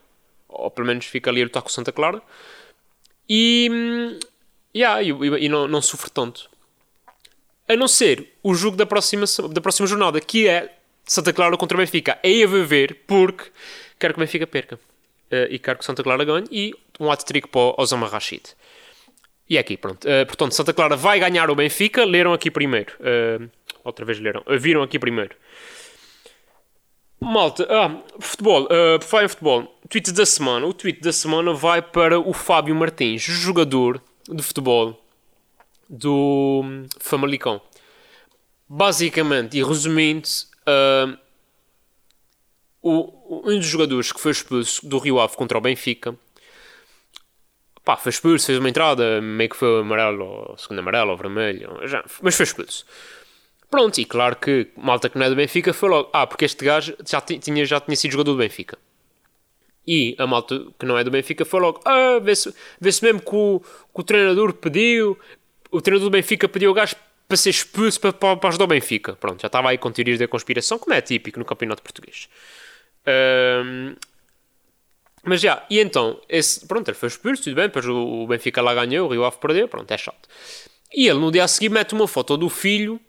ou 0.48 0.72
pelo 0.72 0.88
menos 0.88 1.06
fica 1.06 1.30
ali 1.30 1.42
a 1.42 1.44
lutar 1.46 1.62
com 1.62 1.70
Santa 1.70 1.92
Clara. 1.92 2.22
E, 3.30 4.20
yeah, 4.75 5.01
e, 5.01 5.10
e- 5.10 5.50
não, 5.50 5.68
não 5.68 5.82
sofro 5.82 6.10
tanto. 6.10 6.50
A 7.68 7.75
não 7.75 7.88
ser 7.88 8.34
o 8.44 8.53
jogo 8.53 8.75
da 8.75 8.86
próxima, 8.86 9.25
da 9.51 9.62
próxima 9.62 9.88
jornada, 9.88 10.20
que 10.20 10.48
é 10.48 10.75
Santa 11.06 11.32
Clara 11.32 11.56
contra 11.58 11.77
o 11.77 11.80
Benfica. 11.80 12.20
Aí 12.24 12.46
vou 12.46 12.63
ver, 12.65 13.03
porque 13.08 13.50
quero 13.98 14.13
que 14.13 14.20
o 14.20 14.24
Benfica 14.24 14.46
perca. 14.46 14.80
Eh, 15.32 15.48
e 15.51 15.60
quero 15.60 15.77
que 15.77 15.84
o 15.84 15.86
Santa 15.86 16.03
Clara 16.03 16.25
ganhe. 16.25 16.46
E 16.51 16.74
um 17.00 17.10
hat-trick 17.10 17.48
para 17.48 17.62
o 17.62 17.75
Osama 17.77 18.08
Rashid. 18.08 18.44
E 19.50 19.58
é 19.58 19.60
aqui, 19.62 19.77
pronto. 19.77 20.08
Eh, 20.08 20.25
portanto, 20.25 20.51
Santa 20.53 20.74
Clara 20.74 20.96
vai 20.98 21.20
ganhar 21.20 21.50
o 21.50 21.56
Benfica. 21.56 22.03
Leram 22.03 22.34
aqui 22.34 22.51
primeiro. 22.51 22.94
Eh, 23.00 23.39
outra 23.84 24.06
vez 24.06 24.20
leram. 24.20 24.44
Viram 24.60 24.84
aqui 24.84 25.00
primeiro. 25.00 25.36
Malta, 27.24 27.65
ah, 27.70 28.01
futebol, 28.20 28.63
uh, 28.65 29.01
falar 29.03 29.24
em 29.25 29.27
futebol, 29.27 29.80
tweet 29.89 30.12
da 30.12 30.25
semana. 30.25 30.65
O 30.65 30.74
tweet 30.74 31.00
da 31.01 31.13
semana 31.13 31.53
vai 31.53 31.82
para 31.82 32.20
o 32.20 32.34
Fábio 32.34 32.75
Martins, 32.75 33.22
jogador 33.22 34.01
de 34.30 34.44
futebol 34.44 35.00
do 35.89 36.62
hum, 36.63 36.86
Famalicão. 37.00 37.62
Basicamente, 38.68 39.58
e 39.58 39.63
resumindo, 39.63 40.27
o, 42.82 42.92
o- 42.92 43.50
um 43.51 43.58
dos 43.58 43.65
jogadores 43.68 44.12
que 44.12 44.20
foi 44.20 44.32
expulso 44.32 44.88
do 44.88 44.98
Rio 44.98 45.20
Ave 45.20 45.36
contra 45.36 45.58
o 45.58 45.62
Benfica, 45.62 46.15
pá, 47.86 47.96
foi 47.96 48.10
expulso, 48.10 48.46
fez 48.48 48.58
uma 48.60 48.70
entrada, 48.70 49.22
meio 49.22 49.50
que 49.50 49.56
foi 49.56 49.82
amarelo, 49.82 50.25
ou 50.25 50.58
segundo 50.58 50.80
amarelo, 50.80 51.12
ou 51.12 51.18
vermelho, 51.18 51.80
já, 51.88 52.03
mas 52.22 52.36
foi 52.36 52.44
expulso. 52.46 52.86
Pronto, 53.74 53.98
e 54.00 54.06
claro 54.06 54.36
que 54.36 54.68
malta 54.77 55.10
que 55.10 55.18
não 55.18 55.25
é 55.25 55.30
do 55.32 55.36
Benfica 55.36 55.74
foi 55.74 55.89
logo, 55.89 56.08
ah, 56.13 56.27
porque 56.27 56.46
este 56.46 56.63
gajo 56.63 56.96
já 57.03 57.20
ti- 57.20 57.39
tinha, 57.39 57.65
já 57.65 57.80
tinha 57.80 57.96
sido 57.96 58.12
jogador 58.12 58.34
do 58.34 58.38
Benfica. 58.38 58.77
E 59.88 60.15
a 60.20 60.27
malta 60.27 60.68
que 60.77 60.86
não 60.86 60.96
é 60.96 61.03
do 61.03 61.10
Benfica 61.10 61.44
foi 61.44 61.60
logo, 61.60 61.82
ah, 61.84 62.20
vê-se 62.22 62.53
vê 62.80 62.92
mesmo 63.01 63.20
que 63.20 63.36
o, 63.36 63.60
que 63.62 64.00
o 64.00 64.03
treinador 64.03 64.53
pediu, 64.53 65.18
o 65.72 65.82
treinador 65.82 66.08
do 66.08 66.12
Benfica 66.12 66.48
pediu 66.48 66.70
o 66.70 66.74
gajo 66.75 66.96
para 67.27 67.36
ser 67.36 67.50
expulso 67.50 68.00
para, 68.00 68.13
para, 68.13 68.38
para 68.38 68.50
ajudar 68.50 68.65
o 68.65 68.68
Benfica. 68.68 69.13
Pronto, 69.13 69.42
já 69.42 69.48
estava 69.48 69.72
aí 69.72 69.80
com 69.80 69.92
teorias 69.92 70.20
da 70.20 70.27
conspiração, 70.27 70.77
como 70.77 70.94
é 70.94 71.01
típico 71.01 71.39
no 71.39 71.46
campeonato 71.46 71.82
português. 71.82 72.30
Ahm, 73.08 73.96
mas 75.24 75.42
já, 75.42 75.65
e 75.68 75.80
então, 75.80 76.22
esse, 76.30 76.68
pronto, 76.68 76.89
ele 76.89 76.96
foi 76.96 77.10
expulso, 77.10 77.42
tudo 77.42 77.56
bem, 77.56 77.65
depois 77.65 77.88
o, 77.88 77.96
o 77.96 78.27
Benfica 78.27 78.62
lá 78.62 78.75
ganhou, 78.75 79.08
o 79.08 79.12
Rio 79.12 79.25
Ave 79.25 79.38
perdeu, 79.38 79.68
pronto, 79.68 79.89
é 79.89 79.98
chato. 79.98 80.30
E 80.94 81.08
ele 81.08 81.18
no 81.18 81.32
dia 81.32 81.44
a 81.44 81.48
seguir 81.48 81.70
mete 81.70 81.96
uma 81.96 82.08
foto 82.08 82.38
do 82.38 82.50
filho 82.50 83.01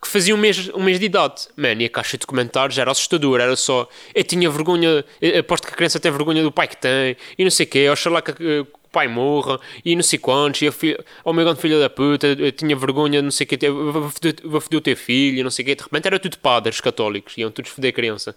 que 0.00 0.08
fazia 0.08 0.34
um 0.34 0.38
mês, 0.38 0.70
um 0.70 0.82
mês 0.82 0.98
de 0.98 1.06
idade. 1.06 1.48
Mano, 1.56 1.82
e 1.82 1.84
a 1.84 1.90
caixa 1.90 2.16
de 2.16 2.26
comentários 2.26 2.78
era 2.78 2.90
assustadora. 2.90 3.42
Era 3.42 3.56
só, 3.56 3.88
eu 4.14 4.24
tinha 4.24 4.48
vergonha, 4.48 5.04
aposto 5.38 5.66
que 5.66 5.74
a 5.74 5.76
criança 5.76 6.00
tem 6.00 6.10
vergonha 6.10 6.42
do 6.42 6.50
pai 6.50 6.66
que 6.66 6.76
tem, 6.76 7.16
e 7.36 7.44
não 7.44 7.50
sei 7.50 7.66
o 7.66 7.68
quê, 7.68 7.88
oxalá 7.90 8.22
que, 8.22 8.32
que 8.32 8.60
o 8.60 8.66
pai 8.90 9.08
morra, 9.08 9.60
e 9.84 9.94
não 9.94 10.02
sei 10.02 10.18
quantos, 10.18 10.62
e 10.62 10.64
eu 10.64 10.72
fui, 10.72 10.96
oh 11.24 11.32
meu 11.32 11.44
grande 11.44 11.60
filho 11.60 11.78
da 11.78 11.90
puta, 11.90 12.26
eu 12.26 12.50
tinha 12.50 12.74
vergonha, 12.74 13.20
não 13.20 13.30
sei 13.30 13.44
o 13.44 13.48
quê, 13.48 13.58
vou 13.70 14.10
foder, 14.60 14.78
o 14.78 14.80
teu 14.80 14.96
filho, 14.96 15.44
não 15.44 15.50
sei 15.50 15.64
o 15.64 15.66
quê. 15.66 15.74
De 15.74 15.82
repente 15.82 16.06
era 16.06 16.18
tudo 16.18 16.38
padres 16.38 16.80
católicos, 16.80 17.36
iam 17.36 17.50
todos 17.50 17.70
foder 17.70 17.90
a 17.90 17.92
criança. 17.92 18.34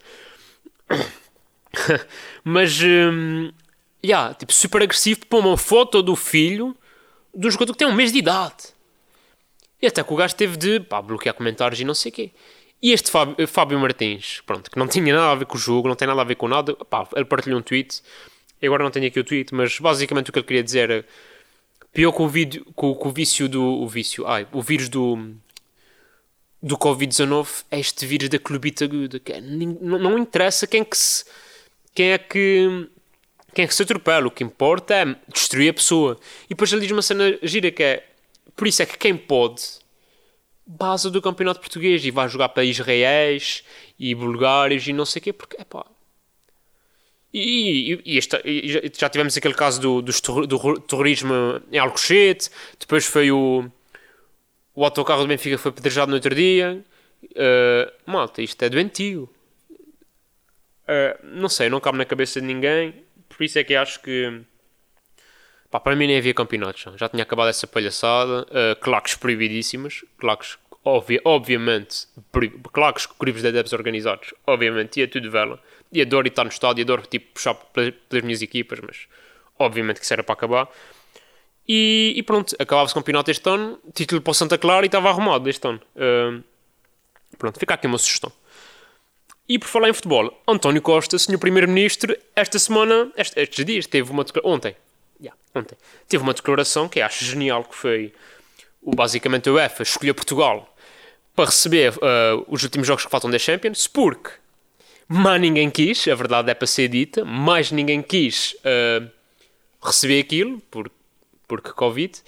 Mas, 2.43 2.77
hum, 2.83 3.51
yeah, 4.05 4.33
tipo, 4.33 4.53
super 4.53 4.83
agressivo, 4.83 5.25
pôr 5.27 5.39
uma 5.39 5.57
foto 5.57 6.03
do 6.03 6.15
filho 6.15 6.75
do 7.33 7.49
jogador 7.49 7.71
que 7.71 7.79
tem 7.79 7.87
um 7.87 7.95
mês 7.95 8.11
de 8.11 8.19
idade. 8.19 8.73
E 9.83 9.87
até 9.87 10.01
que 10.01 10.13
o 10.13 10.15
gajo 10.15 10.33
teve 10.33 10.55
de 10.55 10.79
pá, 10.79 11.01
bloquear 11.01 11.35
comentários 11.35 11.77
e 11.81 11.83
não 11.83 11.93
sei 11.93 12.09
o 12.09 12.15
quê. 12.15 12.31
E 12.81 12.93
este 12.93 13.11
Fábio, 13.11 13.45
Fábio, 13.45 13.77
Martins, 13.77 14.41
pronto, 14.45 14.71
que 14.71 14.79
não 14.79 14.87
tinha 14.87 15.13
nada 15.13 15.33
a 15.33 15.35
ver 15.35 15.45
com 15.45 15.57
o 15.57 15.59
jogo, 15.59 15.89
não 15.89 15.95
tem 15.95 16.07
nada 16.07 16.21
a 16.21 16.23
ver 16.23 16.35
com 16.35 16.47
nada, 16.47 16.73
pá, 16.73 17.05
ele 17.13 17.25
partilhou 17.25 17.59
um 17.59 17.61
tweet. 17.61 18.01
E 18.61 18.65
agora 18.65 18.81
não 18.81 18.89
tenho 18.89 19.07
aqui 19.07 19.19
o 19.19 19.25
tweet, 19.25 19.53
mas 19.53 19.77
basicamente 19.79 20.29
o 20.29 20.31
que 20.31 20.39
ele 20.39 20.45
queria 20.45 20.63
dizer 20.63 20.89
era 20.89 21.05
pior 21.91 22.13
que 22.13 22.21
o, 22.21 22.29
vídeo, 22.29 22.65
com, 22.73 22.95
com 22.95 23.09
o 23.09 23.11
vício 23.11 23.49
do. 23.49 23.61
O 23.61 23.85
vício, 23.85 24.25
ai, 24.25 24.47
o 24.53 24.61
vírus 24.61 24.87
do. 24.87 25.35
Do 26.61 26.77
Covid-19 26.77 27.65
é 27.69 27.77
este 27.77 28.05
vírus 28.05 28.29
da 28.29 28.39
clubita 28.39 28.85
aguda. 28.85 29.19
Que 29.19 29.33
é, 29.33 29.41
não, 29.41 29.99
não 29.99 30.17
interessa 30.17 30.65
quem 30.65 30.85
que 30.85 30.95
se. 30.95 31.25
Quem 31.93 32.13
é 32.13 32.17
que. 32.17 32.87
Quem 33.53 33.65
é 33.65 33.67
que 33.67 33.75
se 33.75 33.83
atropela. 33.83 34.27
O 34.27 34.31
que 34.31 34.45
importa 34.45 34.93
é 34.93 35.15
destruir 35.27 35.71
a 35.71 35.73
pessoa. 35.73 36.17
E 36.45 36.49
depois 36.49 36.71
ele 36.71 36.83
diz 36.83 36.91
uma 36.91 37.01
cena 37.01 37.37
gira 37.43 37.69
que 37.69 37.83
é 37.83 38.12
por 38.55 38.67
isso 38.67 38.81
é 38.81 38.85
que 38.85 38.97
quem 38.97 39.15
pode 39.15 39.63
base 40.65 41.09
do 41.11 41.21
campeonato 41.21 41.59
português 41.59 42.05
e 42.05 42.11
vai 42.11 42.27
jogar 42.29 42.49
para 42.49 42.63
Israéis 42.63 43.63
e 43.99 44.15
bulgários 44.15 44.87
e 44.87 44.93
não 44.93 45.05
sei 45.05 45.19
o 45.19 45.23
quê, 45.23 45.33
porque 45.33 45.57
pá. 45.65 45.85
E, 47.33 47.99
e, 48.05 48.17
e, 48.17 48.91
já 48.95 49.09
tivemos 49.09 49.35
aquele 49.35 49.55
caso 49.55 49.81
do, 49.81 50.01
do, 50.01 50.47
do 50.47 50.79
terrorismo 50.81 51.33
em 51.71 51.79
Alcochete, 51.79 52.49
depois 52.79 53.05
foi 53.05 53.31
o, 53.31 53.65
o 54.75 54.85
autocarro 54.85 55.23
do 55.23 55.27
Benfica 55.27 55.57
foi 55.57 55.71
pedrejado 55.71 56.09
no 56.09 56.15
outro 56.15 56.33
dia. 56.35 56.83
Uh, 57.23 57.91
malta, 58.05 58.41
isto 58.41 58.61
é 58.63 58.69
doentio. 58.69 59.29
Uh, 60.83 61.17
não 61.23 61.49
sei, 61.49 61.69
não 61.69 61.79
cabe 61.79 61.97
na 61.97 62.05
cabeça 62.05 62.39
de 62.39 62.45
ninguém, 62.45 63.03
por 63.29 63.43
isso 63.43 63.57
é 63.57 63.63
que 63.63 63.75
acho 63.75 64.01
que 64.01 64.41
Pá, 65.73 65.79
para 65.79 65.95
mim 65.95 66.05
nem 66.05 66.17
havia 66.17 66.35
campeonatos. 66.35 66.85
Já 66.97 67.09
tinha 67.09 67.23
acabado 67.23 67.49
essa 67.49 67.65
palhaçada. 67.65 68.43
Uh, 68.43 68.79
claques 68.79 69.15
proibidíssimas. 69.15 70.05
Claques, 70.19 70.55
obvia, 70.83 71.19
obviamente. 71.25 72.05
Claques 72.71 73.07
crivos 73.07 73.41
de 73.41 73.47
adeptos 73.47 73.73
organizados. 73.73 74.35
Obviamente. 74.45 75.01
É 75.01 75.07
tudo 75.07 75.31
vela. 75.31 75.59
E 75.91 75.99
adoro 75.99 76.27
estar 76.27 76.43
no 76.43 76.51
estádio. 76.51 76.83
Adoro 76.83 77.01
tipo, 77.07 77.33
puxar 77.33 77.55
pelas, 77.55 77.91
pelas 78.07 78.23
minhas 78.23 78.43
equipas. 78.43 78.81
Mas 78.81 79.07
obviamente 79.57 79.97
que 79.97 80.05
isso 80.05 80.13
era 80.13 80.23
para 80.23 80.33
acabar. 80.33 80.69
E, 81.67 82.13
e 82.17 82.21
pronto. 82.21 82.55
Acabava-se 82.59 82.93
o 82.93 82.95
campeonato 82.97 83.31
este 83.31 83.49
ano. 83.49 83.79
Título 83.95 84.21
para 84.21 84.29
o 84.29 84.33
Santa 84.35 84.59
Clara 84.59 84.85
e 84.85 84.89
estava 84.89 85.09
arrumado 85.09 85.49
este 85.49 85.67
ano. 85.67 85.81
Uh, 85.95 86.43
pronto. 87.35 87.59
Fica 87.59 87.73
aqui 87.73 87.87
uma 87.87 87.97
sugestão. 87.97 88.31
E 89.49 89.57
por 89.57 89.67
falar 89.67 89.89
em 89.89 89.93
futebol, 89.93 90.39
António 90.47 90.81
Costa, 90.81 91.17
senhor 91.19 91.37
Primeiro-Ministro, 91.37 92.15
esta 92.35 92.57
semana, 92.57 93.11
estes 93.17 93.65
dias, 93.65 93.85
teve 93.85 94.09
uma 94.09 94.23
ontem, 94.43 94.73
yeah, 95.23 95.39
ontem, 95.55 95.77
teve 96.07 96.23
uma 96.23 96.33
declaração 96.33 96.87
que 96.89 97.01
acho 97.01 97.23
genial, 97.23 97.63
que 97.63 97.75
foi 97.75 98.13
o, 98.81 98.91
basicamente 98.95 99.49
a 99.49 99.53
UEFA 99.53 99.83
escolheu 99.83 100.13
Portugal 100.13 100.75
para 101.35 101.45
receber 101.45 101.93
uh, 101.93 102.45
os 102.47 102.63
últimos 102.63 102.85
jogos 102.85 103.05
que 103.05 103.11
faltam 103.11 103.29
da 103.29 103.39
Champions, 103.39 103.87
porque 103.87 104.31
mais 105.07 105.41
ninguém 105.41 105.69
quis, 105.69 106.07
a 106.07 106.15
verdade 106.15 106.51
é 106.51 106.53
para 106.53 106.67
ser 106.67 106.87
dita, 106.87 107.25
mais 107.25 107.71
ninguém 107.71 108.01
quis 108.01 108.55
uh, 108.59 109.09
receber 109.81 110.19
aquilo, 110.19 110.59
por, 110.69 110.91
porque 111.47 111.71
Covid. 111.71 112.21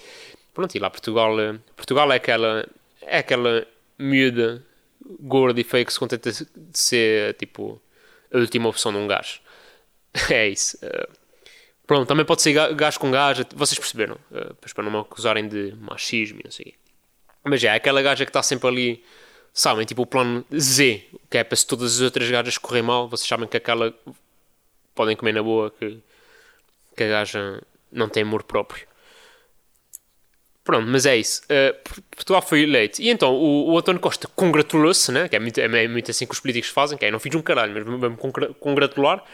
Pronto, 0.52 0.74
e 0.74 0.78
lá 0.78 0.90
Portugal, 0.90 1.36
uh, 1.36 1.58
Portugal 1.76 2.10
é 2.12 2.16
aquela, 2.16 2.66
é 3.02 3.18
aquela 3.18 3.66
miúda 3.98 4.64
gorda 5.20 5.60
e 5.60 5.64
feia 5.64 5.84
que 5.84 5.92
se 5.92 5.98
contenta 5.98 6.32
de 6.32 6.46
ser, 6.72 7.34
tipo, 7.34 7.80
a 8.32 8.38
última 8.38 8.68
opção 8.68 8.92
de 8.92 8.98
um 8.98 9.06
gajo. 9.06 9.40
É 10.30 10.48
isso. 10.48 10.78
Uh, 10.78 11.15
Pronto, 11.86 12.08
também 12.08 12.24
pode 12.24 12.42
ser 12.42 12.52
gajo 12.74 12.98
com 12.98 13.10
gajo, 13.10 13.44
vocês 13.54 13.78
perceberam, 13.78 14.16
uh, 14.32 14.54
para 14.74 14.82
não 14.82 14.90
me 14.90 14.98
acusarem 14.98 15.46
de 15.46 15.72
machismo 15.80 16.40
e 16.40 16.44
não 16.44 16.50
sei 16.50 16.74
Mas 17.44 17.62
é, 17.62 17.70
aquela 17.70 18.02
gaja 18.02 18.24
que 18.24 18.30
está 18.30 18.42
sempre 18.42 18.66
ali, 18.68 19.04
sabem, 19.54 19.86
tipo 19.86 20.02
o 20.02 20.06
plano 20.06 20.44
Z, 20.52 21.04
que 21.30 21.38
é 21.38 21.44
para 21.44 21.56
se 21.56 21.64
todas 21.64 21.94
as 21.94 22.00
outras 22.00 22.28
gajas 22.28 22.58
correm 22.58 22.82
mal, 22.82 23.08
vocês 23.08 23.28
sabem 23.28 23.46
que 23.46 23.56
aquela 23.56 23.94
podem 24.96 25.14
comer 25.14 25.32
na 25.32 25.42
boa, 25.42 25.70
que, 25.70 26.00
que 26.96 27.04
a 27.04 27.08
gaja 27.08 27.62
não 27.92 28.08
tem 28.08 28.24
amor 28.24 28.42
próprio. 28.42 28.84
Pronto, 30.64 30.88
mas 30.88 31.06
é 31.06 31.16
isso. 31.16 31.42
Uh, 31.44 31.72
Portugal 32.10 32.42
foi 32.42 32.62
eleito. 32.62 33.00
E 33.00 33.08
então 33.08 33.32
o, 33.32 33.70
o 33.70 33.78
António 33.78 34.00
Costa 34.00 34.26
congratulou-se, 34.34 35.12
né? 35.12 35.28
que 35.28 35.36
é 35.36 35.38
muito, 35.38 35.60
é 35.60 35.86
muito 35.86 36.10
assim 36.10 36.26
que 36.26 36.32
os 36.32 36.40
políticos 36.40 36.70
fazem, 36.70 36.98
que 36.98 37.04
é 37.04 37.10
não 37.12 37.20
fiz 37.20 37.32
um 37.36 37.42
caralho, 37.42 37.72
mas 37.72 37.84
vamos 37.84 38.18
congratular 38.58 39.24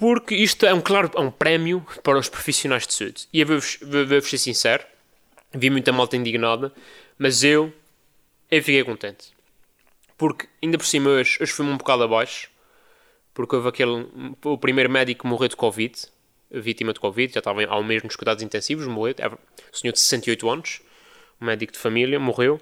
porque 0.00 0.34
isto 0.34 0.64
é 0.64 0.72
um 0.72 0.80
claro 0.80 1.10
é 1.14 1.20
um 1.20 1.30
prémio 1.30 1.86
para 2.02 2.18
os 2.18 2.26
profissionais 2.26 2.86
de 2.86 2.94
saúde. 2.94 3.28
E 3.30 3.42
eu 3.42 3.46
vou-vos 3.46 3.78
vou 3.82 4.22
ser 4.22 4.38
sincero, 4.38 4.82
vi 5.52 5.68
muita 5.68 5.92
malta 5.92 6.16
indignada, 6.16 6.72
mas 7.18 7.44
eu, 7.44 7.70
eu 8.50 8.62
fiquei 8.62 8.82
contente. 8.82 9.34
Porque, 10.16 10.48
ainda 10.62 10.78
por 10.78 10.86
cima, 10.86 11.10
hoje, 11.10 11.36
hoje 11.38 11.52
fui-me 11.52 11.72
um 11.72 11.76
bocado 11.76 12.02
abaixo, 12.02 12.48
porque 13.34 13.54
houve 13.54 13.68
aquele, 13.68 14.06
o 14.42 14.56
primeiro 14.56 14.88
médico 14.88 15.20
que 15.20 15.28
morreu 15.28 15.48
de 15.48 15.56
Covid, 15.56 15.94
vítima 16.50 16.94
de 16.94 17.00
Covid, 17.00 17.34
já 17.34 17.40
estava 17.40 17.60
um 17.60 17.84
mês 17.84 18.02
nos 18.02 18.16
cuidados 18.16 18.42
intensivos, 18.42 18.86
morreu, 18.86 19.14
é, 19.18 19.28
o 19.28 19.76
senhor 19.76 19.92
de 19.92 20.00
68 20.00 20.48
anos, 20.48 20.80
um 21.38 21.44
médico 21.44 21.74
de 21.74 21.78
família, 21.78 22.18
morreu, 22.18 22.58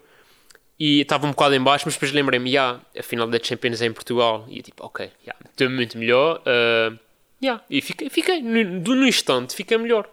e 0.77 1.03
estava 1.03 1.25
um 1.25 1.31
bocado 1.31 1.55
em 1.55 1.63
baixo, 1.63 1.85
mas 1.87 1.95
depois 1.95 2.11
lembrei-me, 2.11 2.51
yeah, 2.51 2.81
a 2.99 3.03
final 3.05 3.29
da 3.29 3.39
Champions 3.41 3.81
é 3.81 3.87
em 3.87 3.93
Portugal, 3.93 4.45
e 4.49 4.57
eu 4.57 4.63
tipo, 4.65 4.85
ok, 4.85 5.09
yeah, 5.23 5.39
estou 5.49 5.71
muito 5.71 5.97
melhor, 5.97 6.43
uh, 6.43 6.99
Yeah, 7.43 7.63
e 7.71 7.81
fiquei, 7.81 8.11
fiquei 8.11 8.43
no, 8.43 8.65
no 8.65 9.07
instante, 9.07 9.55
fiquei 9.55 9.79
melhor. 9.79 10.11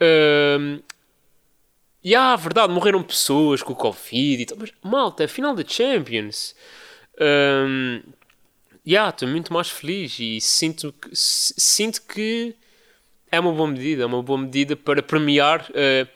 Um, 0.00 0.80
e 2.02 2.10
yeah, 2.10 2.36
verdade, 2.36 2.72
morreram 2.72 3.02
pessoas 3.02 3.62
com 3.62 3.72
o 3.72 3.76
Covid 3.76 4.42
e 4.42 4.46
tal, 4.46 4.58
mas 4.58 4.72
malta, 4.82 5.24
é 5.24 5.26
final 5.26 5.54
da 5.54 5.64
Champions. 5.66 6.54
Um, 7.20 8.00
yeah, 8.86 9.10
estou 9.10 9.28
muito 9.28 9.52
mais 9.52 9.68
feliz 9.68 10.16
e 10.20 10.40
sinto 10.40 10.92
que, 10.92 11.10
sinto 11.12 12.02
que 12.02 12.54
é 13.30 13.40
uma 13.40 13.52
boa 13.52 13.68
medida, 13.68 14.04
é 14.04 14.06
uma 14.06 14.22
boa 14.22 14.38
medida 14.38 14.76
para 14.76 15.02
premiar 15.02 15.68
uh, 15.70 16.08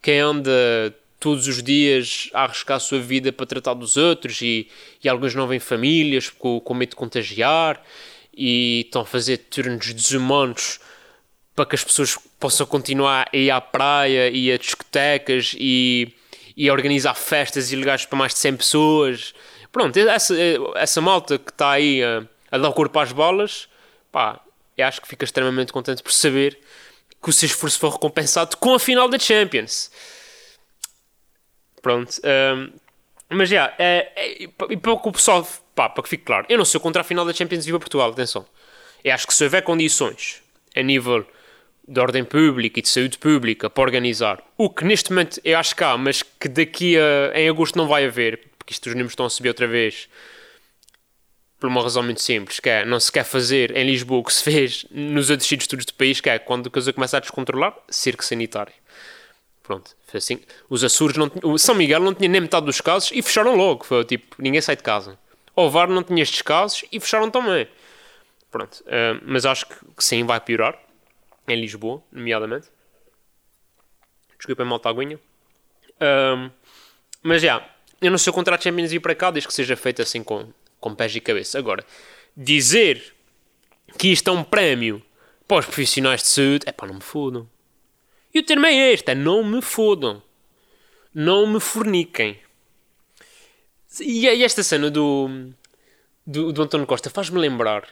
quem 0.00 0.20
anda 0.20 0.94
todos 1.18 1.48
os 1.48 1.62
dias 1.62 2.30
a 2.32 2.44
arriscar 2.44 2.76
a 2.76 2.80
sua 2.80 3.00
vida 3.00 3.32
para 3.32 3.46
tratar 3.46 3.74
dos 3.74 3.96
outros 3.96 4.40
e, 4.40 4.68
e 5.02 5.08
alguns 5.08 5.34
não 5.34 5.48
vêm 5.48 5.58
famílias 5.58 6.30
com, 6.30 6.60
com 6.60 6.74
medo 6.74 6.90
de 6.90 6.96
contagiar 6.96 7.82
e 8.36 8.82
estão 8.84 9.02
a 9.02 9.06
fazer 9.06 9.38
turnos 9.38 9.92
desumanos 9.92 10.80
para 11.54 11.66
que 11.66 11.74
as 11.74 11.84
pessoas 11.84 12.18
possam 12.38 12.66
continuar 12.66 13.28
a 13.32 13.36
ir 13.36 13.50
à 13.50 13.60
praia 13.60 14.28
e 14.28 14.50
a 14.50 14.58
discotecas 14.58 15.54
e, 15.56 16.12
e 16.56 16.68
a 16.68 16.72
organizar 16.72 17.14
festas 17.14 17.72
ilegais 17.72 18.04
para 18.04 18.18
mais 18.18 18.32
de 18.32 18.40
100 18.40 18.56
pessoas. 18.56 19.34
Pronto, 19.70 19.96
essa, 19.98 20.34
essa 20.74 21.00
malta 21.00 21.38
que 21.38 21.50
está 21.50 21.72
aí 21.72 22.02
a, 22.02 22.26
a 22.50 22.58
dar 22.58 22.68
o 22.68 22.72
corpo 22.72 22.98
às 22.98 23.12
bolas, 23.12 23.68
pá, 24.10 24.40
eu 24.76 24.86
acho 24.86 25.00
que 25.00 25.08
fica 25.08 25.24
extremamente 25.24 25.72
contente 25.72 26.02
por 26.02 26.12
saber 26.12 26.58
que 27.22 27.30
o 27.30 27.32
seu 27.32 27.46
esforço 27.46 27.78
foi 27.78 27.90
recompensado 27.90 28.56
com 28.56 28.74
a 28.74 28.78
final 28.78 29.08
da 29.08 29.18
Champions. 29.18 29.90
Pronto, 31.80 32.20
um, 32.24 32.72
mas 33.30 33.48
já, 33.48 33.74
é, 33.78 34.12
é, 34.16 34.42
e 34.70 34.76
para 34.76 34.92
o 34.92 35.12
pessoal 35.12 35.46
pá, 35.74 35.88
para 35.88 36.02
que 36.02 36.08
fique 36.08 36.24
claro, 36.24 36.46
eu 36.48 36.58
não 36.58 36.64
sou 36.64 36.80
contra 36.80 37.02
a 37.02 37.04
final 37.04 37.24
da 37.24 37.32
Champions 37.32 37.64
Viva 37.64 37.78
Portugal, 37.78 38.10
atenção. 38.10 38.46
Eu 39.02 39.12
acho 39.12 39.26
que 39.26 39.34
se 39.34 39.44
houver 39.44 39.62
condições 39.62 40.42
a 40.74 40.82
nível 40.82 41.26
de 41.86 42.00
ordem 42.00 42.24
pública 42.24 42.78
e 42.78 42.82
de 42.82 42.88
saúde 42.88 43.18
pública 43.18 43.68
para 43.68 43.82
organizar, 43.82 44.42
o 44.56 44.70
que 44.70 44.84
neste 44.84 45.10
momento 45.10 45.40
eu 45.44 45.58
acho 45.58 45.76
que 45.76 45.84
há, 45.84 45.96
mas 45.98 46.22
que 46.22 46.48
daqui 46.48 46.96
a 46.98 47.38
em 47.38 47.48
agosto 47.48 47.76
não 47.76 47.86
vai 47.86 48.06
haver, 48.06 48.40
porque 48.58 48.72
isto 48.72 48.86
os 48.86 48.94
números 48.94 49.12
estão 49.12 49.26
a 49.26 49.30
subir 49.30 49.48
outra 49.48 49.66
vez, 49.66 50.08
por 51.60 51.68
uma 51.68 51.82
razão 51.82 52.02
muito 52.02 52.20
simples, 52.22 52.60
que 52.60 52.68
é, 52.68 52.84
não 52.84 52.98
se 52.98 53.12
quer 53.12 53.24
fazer 53.24 53.76
em 53.76 53.86
Lisboa 53.86 54.20
o 54.20 54.24
que 54.24 54.32
se 54.32 54.42
fez 54.42 54.86
nos 54.90 55.30
outros 55.30 55.48
sítios 55.48 55.84
do 55.84 55.94
país, 55.94 56.20
que 56.20 56.30
é 56.30 56.38
quando 56.38 56.66
a 56.68 56.70
coisa 56.70 56.92
começa 56.92 57.16
a 57.16 57.20
descontrolar, 57.20 57.74
cerco 57.88 58.24
sanitário. 58.24 58.72
Pronto, 59.62 59.96
foi 60.06 60.18
assim. 60.18 60.40
Os 60.68 60.84
Açores, 60.84 61.16
não, 61.16 61.56
São 61.56 61.74
Miguel 61.74 62.00
não 62.00 62.14
tinha 62.14 62.28
nem 62.28 62.42
metade 62.42 62.66
dos 62.66 62.82
casos 62.82 63.10
e 63.14 63.22
fecharam 63.22 63.56
logo. 63.56 63.82
Foi 63.84 64.04
tipo, 64.04 64.36
ninguém 64.38 64.60
sai 64.60 64.76
de 64.76 64.82
casa. 64.82 65.18
O 65.56 65.70
VAR 65.70 65.88
não 65.88 66.02
tinha 66.02 66.22
estes 66.22 66.42
casos 66.42 66.84
e 66.90 66.98
fecharam 66.98 67.30
também. 67.30 67.68
Pronto, 68.50 68.82
uh, 68.82 69.20
mas 69.24 69.44
acho 69.46 69.66
que, 69.66 69.74
que, 69.96 70.04
sim, 70.04 70.24
vai 70.24 70.40
piorar. 70.40 70.78
Em 71.46 71.60
Lisboa, 71.60 72.02
nomeadamente. 72.10 72.68
Desculpem, 74.38 74.64
malta 74.64 74.88
aguinha. 74.88 75.16
Uh, 75.96 76.50
mas 77.22 77.42
já, 77.42 77.68
eu 78.00 78.10
não 78.10 78.18
sou 78.18 78.32
contra 78.32 78.56
a 78.56 78.60
Champions 78.60 78.92
ir 78.92 79.00
para 79.00 79.14
cá, 79.14 79.30
desde 79.30 79.48
que 79.48 79.54
seja 79.54 79.76
feito 79.76 80.02
assim 80.02 80.22
com, 80.22 80.52
com 80.80 80.94
pés 80.94 81.14
e 81.14 81.20
cabeça. 81.20 81.58
Agora, 81.58 81.84
dizer 82.36 83.14
que 83.98 84.08
isto 84.08 84.30
é 84.30 84.32
um 84.32 84.42
prémio 84.42 85.02
para 85.46 85.58
os 85.58 85.66
profissionais 85.66 86.22
de 86.22 86.28
saúde, 86.28 86.64
é 86.66 86.72
pá, 86.72 86.86
não 86.86 86.94
me 86.94 87.00
fodam. 87.00 87.48
E 88.32 88.40
o 88.40 88.42
termo 88.42 88.66
é 88.66 88.92
este, 88.92 89.10
é 89.10 89.14
não 89.14 89.44
me 89.44 89.62
fodam. 89.62 90.22
Não 91.14 91.46
me 91.46 91.60
forniquem. 91.60 92.38
E, 94.00 94.26
e 94.26 94.42
esta 94.42 94.62
cena 94.62 94.90
do, 94.90 95.50
do, 96.26 96.52
do 96.52 96.62
António 96.62 96.86
Costa 96.86 97.10
faz-me 97.10 97.38
lembrar 97.38 97.88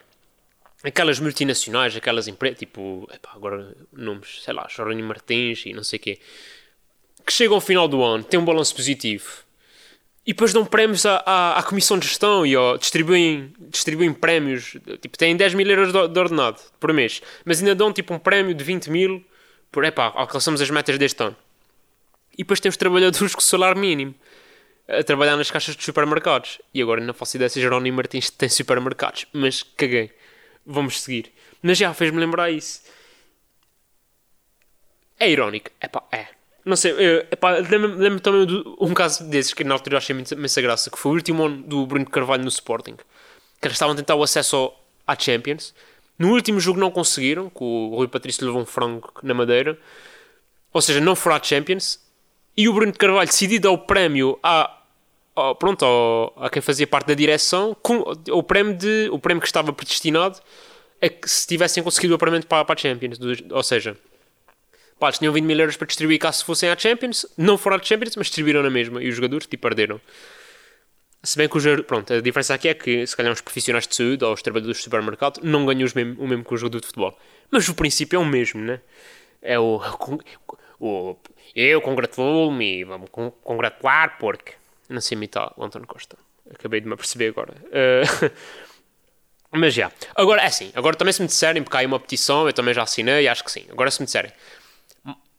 aquelas 0.83 1.21
multinacionais, 1.21 1.97
aquelas 1.97 2.27
empresas, 2.27 2.59
tipo, 2.59 3.09
epá, 3.15 3.31
agora 3.35 3.75
nomes, 3.93 4.43
sei 4.43 4.53
lá, 4.53 4.67
Jerónimo 4.69 5.09
Martins 5.09 5.65
e 5.67 5.73
não 5.73 5.85
sei 5.85 5.99
o 5.99 6.03
quê, 6.03 6.19
que 7.25 7.33
chegam 7.33 7.55
ao 7.55 7.61
final 7.61 7.87
do 7.87 8.03
ano, 8.03 8.25
têm 8.25 8.41
um 8.41 8.45
balanço 8.45 8.75
positivo 8.75 9.45
e 10.27 10.33
depois 10.33 10.53
dão 10.53 10.65
prémios 10.65 11.05
à, 11.07 11.23
à, 11.25 11.59
à 11.59 11.63
comissão 11.63 11.99
de 11.99 12.07
gestão 12.07 12.45
e 12.47 12.57
ó, 12.57 12.77
distribuem, 12.77 13.53
distribuem 13.59 14.13
prémios, 14.13 14.77
tipo, 15.01 15.17
têm 15.17 15.37
10 15.37 15.55
mil 15.55 15.69
euros 15.69 15.93
de 15.93 16.19
ordenado 16.19 16.61
por 16.81 16.93
mês, 16.93 17.21
mas 17.45 17.61
ainda 17.61 17.75
dão 17.75 17.93
tipo 17.93 18.15
um 18.15 18.19
prémio 18.19 18.55
de 18.55 18.65
20 18.65 18.91
mil 18.91 19.25
por, 19.71 19.85
epá, 19.85 20.13
alcançamos 20.15 20.61
as 20.61 20.71
metas 20.71 20.99
deste 20.99 21.23
ano. 21.23 21.37
E 22.35 22.39
depois 22.39 22.61
temos 22.61 22.77
trabalhadores 22.77 23.35
com 23.35 23.41
salário 23.41 23.81
mínimo 23.81 24.15
a 24.99 25.03
trabalhar 25.03 25.37
nas 25.37 25.51
caixas 25.51 25.77
de 25.77 25.83
supermercados. 25.83 26.61
E 26.73 26.83
agora 26.83 27.01
não 27.01 27.15
faço 27.15 27.37
ideia 27.37 27.49
se 27.49 27.61
Jerónimo 27.61 27.97
Martins 27.97 28.31
tem 28.31 28.49
supermercados, 28.49 29.27
mas 29.33 29.63
caguei 29.63 30.13
vamos 30.67 31.03
seguir. 31.03 31.33
Mas 31.63 31.79
já 31.79 31.93
fez-me 31.95 32.19
lembrar 32.19 32.51
isso. 32.51 32.83
É 35.19 35.31
irónico. 35.31 35.71
Epá, 35.81 36.03
é. 36.11 36.27
Não 36.65 36.77
sei, 36.77 36.93
lembro-me 36.93 37.97
lembro 37.97 38.21
também 38.21 38.47
de 38.47 38.63
um 38.81 38.95
caso 38.95 39.25
desses 39.29 39.53
que 39.53 39.65
na 39.65 39.75
altura 39.75 39.99
achei 39.99 40.15
imensa 40.15 40.63
graça, 40.63 40.91
que 40.91 40.99
foi 40.99 41.13
o 41.13 41.15
último 41.17 41.45
ano 41.45 41.63
do 41.63 41.87
Bruno 41.87 42.09
Carvalho 42.09 42.43
no 42.43 42.49
Sporting. 42.49 42.97
Que 43.61 43.67
eles 43.67 43.75
estavam 43.75 43.95
a 43.95 43.97
tentar 43.97 44.15
o 44.15 44.23
acesso 44.23 44.73
à 45.07 45.19
Champions. 45.19 45.75
No 46.19 46.33
último 46.33 46.61
jogo 46.61 46.79
não 46.79 46.91
conseguiram, 46.91 47.51
que 47.51 47.63
o 47.63 47.97
Rui 47.97 48.09
Patrício 48.09 48.45
levou 48.47 48.63
um 48.63 48.67
frango 48.67 49.13
na 49.23 49.35
madeira. 49.35 49.79
Ou 50.73 50.81
seja, 50.81 51.01
não 51.01 51.17
foram 51.17 51.37
à 51.37 51.43
Champions. 51.43 52.01
E 52.57 52.69
o 52.69 52.73
Bruno 52.73 52.93
Carvalho 52.93 53.27
decidiu 53.27 53.61
dar 53.61 53.71
o 53.71 53.79
prémio 53.79 54.39
à, 54.43 54.82
ao, 55.35 55.55
pronto, 55.55 55.85
ao, 55.85 56.33
a 56.37 56.51
quem 56.51 56.63
fazia 56.63 56.87
parte 56.87 57.07
da 57.07 57.15
direção 57.15 57.77
com, 57.83 58.05
o, 58.31 58.43
prémio 58.43 58.75
de, 58.75 59.09
o 59.11 59.19
prémio 59.19 59.41
que 59.41 59.47
estava 59.47 59.73
predestinado 59.73 60.39
a 61.01 61.09
que 61.09 61.29
se 61.29 61.47
tivessem 61.47 61.83
conseguido 61.83 62.13
o 62.13 62.17
apuramento 62.17 62.47
para, 62.47 62.65
para 62.65 62.75
a 62.75 62.79
Champions. 62.79 63.19
Ou 63.51 63.63
seja, 63.63 63.97
pá, 64.99 65.09
eles 65.09 65.19
tinham 65.19 65.33
20 65.33 65.45
mil 65.45 65.59
euros 65.59 65.77
para 65.77 65.87
distribuir 65.87 66.19
caso 66.19 66.45
fossem 66.45 66.71
à 66.71 66.79
Champions, 66.79 67.27
não 67.37 67.59
foram 67.59 67.77
à 67.77 67.83
Champions, 67.83 68.15
mas 68.17 68.27
distribuíram 68.27 68.63
na 68.63 68.71
mesma 68.71 69.03
e 69.03 69.09
os 69.09 69.17
jogadores 69.17 69.47
tipo, 69.47 69.63
perderam. 69.63 70.01
Se 71.25 71.39
bem 71.39 71.49
que 71.49 71.57
os, 71.57 71.65
pronto, 71.87 72.13
a 72.13 72.21
diferença 72.21 72.55
aqui 72.55 72.69
é 72.69 72.75
que 72.75 73.07
se 73.07 73.17
calhar 73.17 73.33
os 73.33 73.41
profissionais 73.41 73.87
de 73.87 73.95
saúde 73.95 74.25
ou 74.25 74.33
os 74.33 74.43
trabalhadores 74.43 74.79
de 74.79 74.85
supermercado 74.85 75.41
não 75.43 75.65
ganham 75.65 75.85
os 75.85 75.95
mesmo, 75.95 76.21
o 76.23 76.27
mesmo 76.27 76.45
que 76.45 76.55
o 76.55 76.57
jogador 76.57 76.81
de 76.81 76.87
futebol. 76.87 77.17
Mas 77.51 77.69
o 77.69 77.75
princípio 77.75 78.17
é 78.17 78.19
o 78.19 78.25
mesmo, 78.25 78.61
né? 78.61 78.81
É 79.41 79.59
o. 79.59 79.81
o 80.81 81.17
eu 81.55 81.81
congratulo-me 81.81 82.81
e 82.81 82.85
vamos 82.85 83.11
congratular 83.11 84.17
porque 84.19 84.55
não 84.93 85.01
sei 85.01 85.19
o 85.57 85.65
António 85.65 85.87
Costa. 85.87 86.17
Acabei 86.51 86.81
de 86.81 86.87
me 86.87 86.95
aperceber 86.95 87.31
agora. 87.31 87.55
Uh, 87.67 88.31
mas 89.53 89.75
já. 89.75 89.91
Agora, 90.15 90.43
é 90.43 90.47
assim. 90.47 90.71
Agora 90.75 90.97
também 90.97 91.13
se 91.13 91.23
me 91.23 91.29
disserem, 91.29 91.63
porque 91.63 91.77
há 91.77 91.81
aí 91.81 91.87
uma 91.87 92.01
petição, 92.01 92.47
eu 92.47 92.53
também 92.53 92.75
já 92.75 92.83
assinei, 92.83 93.27
acho 93.29 93.45
que 93.45 93.51
sim. 93.51 93.65
Agora 93.71 93.91
se 93.91 94.01
me 94.01 94.07
disserem, 94.07 94.33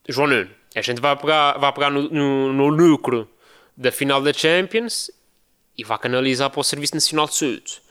João 0.08 0.28
Nuno, 0.28 0.50
a 0.74 0.80
gente 0.80 1.00
vai 1.00 1.16
pegar, 1.16 1.58
vai 1.58 1.72
pegar 1.72 1.90
no, 1.90 2.08
no, 2.08 2.52
no 2.52 2.68
lucro 2.68 3.30
da 3.76 3.90
final 3.90 4.20
da 4.22 4.32
Champions 4.32 5.10
e 5.76 5.84
vai 5.84 5.98
canalizar 5.98 6.50
para 6.50 6.60
o 6.60 6.64
Serviço 6.64 6.94
Nacional 6.94 7.26
de 7.26 7.34
Saúde. 7.34 7.82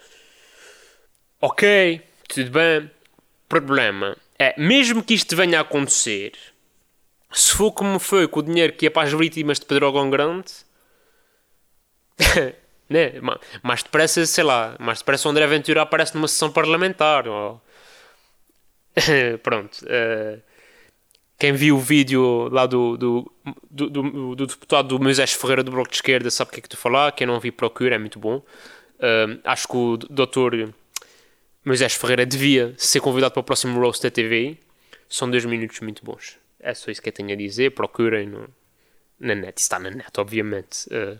Ok, 1.42 2.02
tudo 2.28 2.52
bem. 2.52 2.92
Problema 3.50 4.18
é, 4.44 4.54
mesmo 4.58 5.04
que 5.04 5.14
isto 5.14 5.36
venha 5.36 5.60
a 5.60 5.62
acontecer, 5.62 6.34
se 7.32 7.54
for 7.54 7.72
como 7.72 7.98
foi 7.98 8.28
com 8.28 8.42
o 8.42 8.44
dinheiro 8.44 8.74
que 8.74 8.86
ia 8.86 8.92
para 8.92 9.08
as 9.08 9.14
vítimas 9.14 9.60
de 9.60 9.66
Pedrógão 9.66 10.10
Grande, 10.10 10.52
né? 12.90 13.14
Mais 13.62 13.84
depressa, 13.84 14.26
sei 14.26 14.44
lá, 14.44 14.76
mais 14.80 15.00
depressa 15.00 15.28
o 15.28 15.32
André 15.32 15.48
Ventura 15.48 15.82
aparece 15.82 16.16
numa 16.16 16.28
sessão 16.28 16.52
parlamentar. 16.52 17.28
Ou... 17.28 17.62
Pronto. 19.42 19.80
Uh... 19.84 20.42
Quem 21.44 21.52
viu 21.52 21.76
o 21.76 21.80
vídeo 21.80 22.48
lá 22.50 22.66
do, 22.66 22.96
do, 22.96 23.32
do, 23.70 23.90
do, 23.90 24.36
do 24.36 24.48
deputado 24.48 24.88
do 24.88 25.04
Moisés 25.04 25.34
Ferreira 25.34 25.62
do 25.62 25.72
Bloco 25.72 25.90
de 25.90 25.98
Esquerda 25.98 26.32
sabe 26.32 26.50
o 26.50 26.54
que 26.54 26.60
é 26.60 26.62
que 26.62 26.70
tu 26.70 26.78
falar. 26.78 27.12
Quem 27.12 27.28
não 27.28 27.38
viu, 27.40 27.52
procura, 27.52 27.96
é 27.96 27.98
muito 27.98 28.18
bom. 28.18 28.38
Uh, 28.38 29.40
acho 29.44 29.68
que 29.68 29.76
o 29.76 29.98
doutor 29.98 30.74
Moisés 31.66 31.96
Ferreira 31.96 32.26
devia 32.26 32.74
ser 32.78 33.02
convidado 33.02 33.34
para 33.34 33.42
o 33.42 33.44
próximo 33.44 33.78
Roast 33.80 34.02
da 34.02 34.10
TV. 34.10 34.58
São 35.10 35.30
dois 35.30 35.44
minutos 35.44 35.82
muito 35.82 36.06
bons. 36.06 36.38
É 36.60 36.74
só 36.74 36.90
isso 36.90 37.02
que 37.02 37.10
eu 37.10 37.14
tenho 37.14 37.34
a 37.34 37.36
dizer. 37.36 37.72
Procurem 37.72 38.28
no, 38.28 38.48
na 39.20 39.36
net. 39.36 39.60
Está 39.60 39.78
na 39.80 39.90
net, 39.90 40.12
obviamente. 40.18 40.88
Uh, 40.88 41.20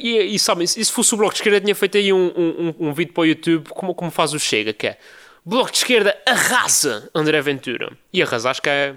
e, 0.00 0.34
e 0.34 0.38
sabem, 0.38 0.66
se 0.66 0.90
fosse 0.90 1.14
o 1.14 1.16
Bloco 1.16 1.34
de 1.34 1.40
Esquerda, 1.40 1.60
tinha 1.60 1.74
feito 1.74 1.98
aí 1.98 2.12
um, 2.12 2.32
um, 2.36 2.74
um 2.88 2.92
vídeo 2.94 3.12
para 3.12 3.22
o 3.22 3.26
YouTube, 3.26 3.68
como, 3.70 3.94
como 3.94 4.10
faz 4.10 4.32
o 4.32 4.38
Chega, 4.38 4.72
que 4.72 4.86
é 4.86 4.98
Bloco 5.44 5.70
de 5.70 5.78
Esquerda 5.78 6.16
arrasa 6.26 7.10
André 7.14 7.40
Ventura. 7.40 7.96
E 8.12 8.22
arrasar 8.22 8.50
acho 8.50 8.62
que 8.62 8.68
é, 8.70 8.96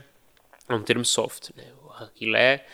é 0.68 0.74
um 0.74 0.82
termo 0.82 1.04
soft, 1.06 1.50
né? 1.56 1.66
Aquilo 2.00 2.36
é, 2.36 2.66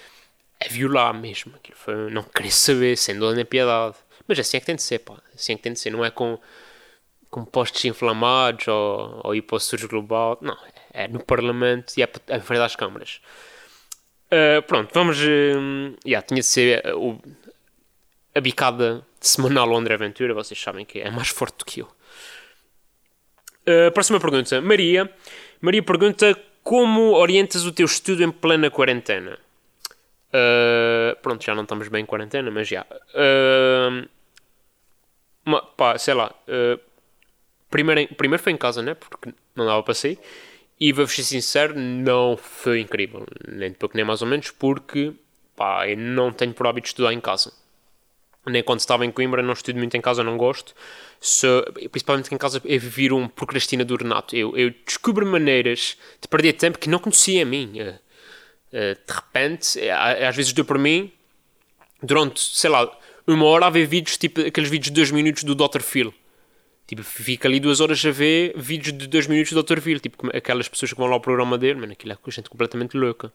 é 0.59 0.69
violar 0.69 1.13
mesmo. 1.13 1.53
Aquilo 1.55 1.77
foi, 1.77 2.11
não 2.11 2.23
querer 2.23 2.51
saber, 2.51 2.97
sem 2.97 3.17
dor 3.17 3.35
nem 3.35 3.45
piedade. 3.45 3.95
Mas 4.27 4.39
assim 4.39 4.57
é 4.57 4.59
que 4.59 4.65
tem 4.65 4.75
de 4.75 4.83
ser, 4.83 4.99
pá. 4.99 5.17
Assim 5.33 5.53
é 5.53 5.55
que 5.55 5.63
tem 5.63 5.73
de 5.73 5.79
ser. 5.79 5.89
Não 5.91 6.03
é 6.03 6.11
com, 6.11 6.39
com 7.29 7.45
postos 7.45 7.83
inflamados 7.85 8.67
ou, 8.67 9.21
ou 9.23 9.35
ir 9.35 9.41
para 9.41 9.57
o 9.57 9.59
surge 9.59 9.87
global. 9.87 10.37
Não, 10.41 10.57
é 10.93 11.07
no 11.07 11.23
Parlamento 11.23 11.93
e 11.97 12.03
é, 12.03 12.09
é 12.27 12.39
frente 12.39 12.61
às 12.61 12.75
câmaras. 12.75 13.21
Uh, 14.27 14.61
pronto, 14.63 14.91
vamos. 14.93 15.19
Uh, 15.19 15.95
yeah, 16.05 16.25
tinha 16.25 16.41
de 16.41 16.47
ser 16.47 16.83
uh, 16.85 16.97
o 16.97 17.21
a 18.37 18.41
bicada 18.41 19.03
semanal 19.19 19.67
ao 19.69 19.77
André 19.77 19.95
Aventura, 19.95 20.33
vocês 20.33 20.61
sabem 20.61 20.85
que 20.85 20.99
é 20.99 21.09
mais 21.09 21.29
forte 21.29 21.57
do 21.57 21.65
que 21.65 21.81
eu. 21.81 21.87
Uh, 23.67 23.91
próxima 23.91 24.19
pergunta. 24.19 24.61
Maria. 24.61 25.11
Maria 25.59 25.81
pergunta 25.81 26.39
como 26.63 27.13
orientas 27.13 27.65
o 27.65 27.71
teu 27.71 27.85
estudo 27.85 28.23
em 28.23 28.31
plena 28.31 28.69
quarentena? 28.69 29.39
Uh, 30.29 31.19
pronto, 31.21 31.43
já 31.43 31.55
não 31.55 31.63
estamos 31.63 31.87
bem 31.87 32.03
em 32.03 32.05
quarentena, 32.05 32.51
mas 32.51 32.67
já. 32.67 32.85
Uh, 33.15 34.07
uma, 35.43 35.61
pá, 35.61 35.97
sei 35.97 36.13
lá. 36.13 36.31
Uh, 36.47 36.79
primeiro, 37.71 38.13
primeiro 38.15 38.43
foi 38.43 38.53
em 38.53 38.57
casa, 38.57 38.83
né? 38.83 38.93
Porque 38.93 39.33
não 39.55 39.65
dava 39.65 39.81
para 39.81 39.95
sair. 39.95 40.19
E 40.79 40.93
vou 40.93 41.07
ser 41.07 41.23
sincero, 41.23 41.73
não 41.75 42.37
foi 42.37 42.81
incrível. 42.81 43.25
Nem 43.47 43.71
de 43.71 43.77
pouco 43.77 43.97
nem 43.97 44.05
mais 44.05 44.21
ou 44.21 44.27
menos, 44.27 44.51
porque 44.51 45.11
pá, 45.55 45.89
eu 45.89 45.97
não 45.97 46.31
tenho 46.31 46.53
por 46.53 46.67
hábito 46.67 46.87
estudar 46.87 47.11
em 47.11 47.19
casa 47.19 47.51
nem 48.49 48.63
quando 48.63 48.79
estava 48.79 49.05
em 49.05 49.11
Coimbra, 49.11 49.41
não 49.41 49.53
estudo 49.53 49.77
muito 49.77 49.95
em 49.95 50.01
casa, 50.01 50.23
não 50.23 50.37
gosto. 50.37 50.73
So, 51.19 51.63
principalmente 51.91 52.33
em 52.33 52.37
casa, 52.37 52.61
eu 52.63 52.79
viro 52.79 53.17
um 53.17 53.27
procrastinador 53.27 54.03
nato. 54.03 54.35
Eu, 54.35 54.55
eu 54.55 54.73
descubro 54.85 55.25
maneiras 55.25 55.97
de 56.21 56.27
perder 56.27 56.53
tempo 56.53 56.77
que 56.77 56.89
não 56.89 56.99
conhecia 56.99 57.41
a 57.41 57.45
mim. 57.45 57.73
Uh, 57.79 57.95
uh, 58.73 58.95
de 58.95 59.13
repente, 59.13 59.79
uh, 59.79 60.27
às 60.27 60.35
vezes 60.35 60.53
deu 60.53 60.63
por 60.63 60.77
mim, 60.77 61.11
durante, 62.01 62.39
sei 62.39 62.69
lá, 62.69 62.89
uma 63.25 63.45
hora 63.45 63.65
a 63.65 63.69
ver 63.69 63.85
vídeos, 63.85 64.17
tipo 64.17 64.41
aqueles 64.41 64.69
vídeos 64.69 64.87
de 64.87 64.93
dois 64.93 65.11
minutos 65.11 65.43
do 65.43 65.55
Dr. 65.55 65.81
Phil. 65.81 66.13
Tipo, 66.85 67.03
fica 67.03 67.49
ali 67.49 67.59
duas 67.59 67.81
horas 67.81 68.03
a 68.05 68.11
ver 68.11 68.53
vídeos 68.55 68.97
de 68.97 69.07
dois 69.07 69.27
minutos 69.27 69.51
do 69.51 69.61
Dr. 69.61 69.81
Phil. 69.81 69.99
Tipo, 69.99 70.29
aquelas 70.35 70.69
pessoas 70.69 70.93
que 70.93 70.97
vão 70.97 71.07
lá 71.07 71.15
ao 71.15 71.19
programa 71.19 71.57
dele, 71.57 71.79
mano, 71.79 71.91
aquilo 71.91 72.13
é 72.13 72.31
gente 72.31 72.49
completamente 72.49 72.95
louca. 72.95 73.33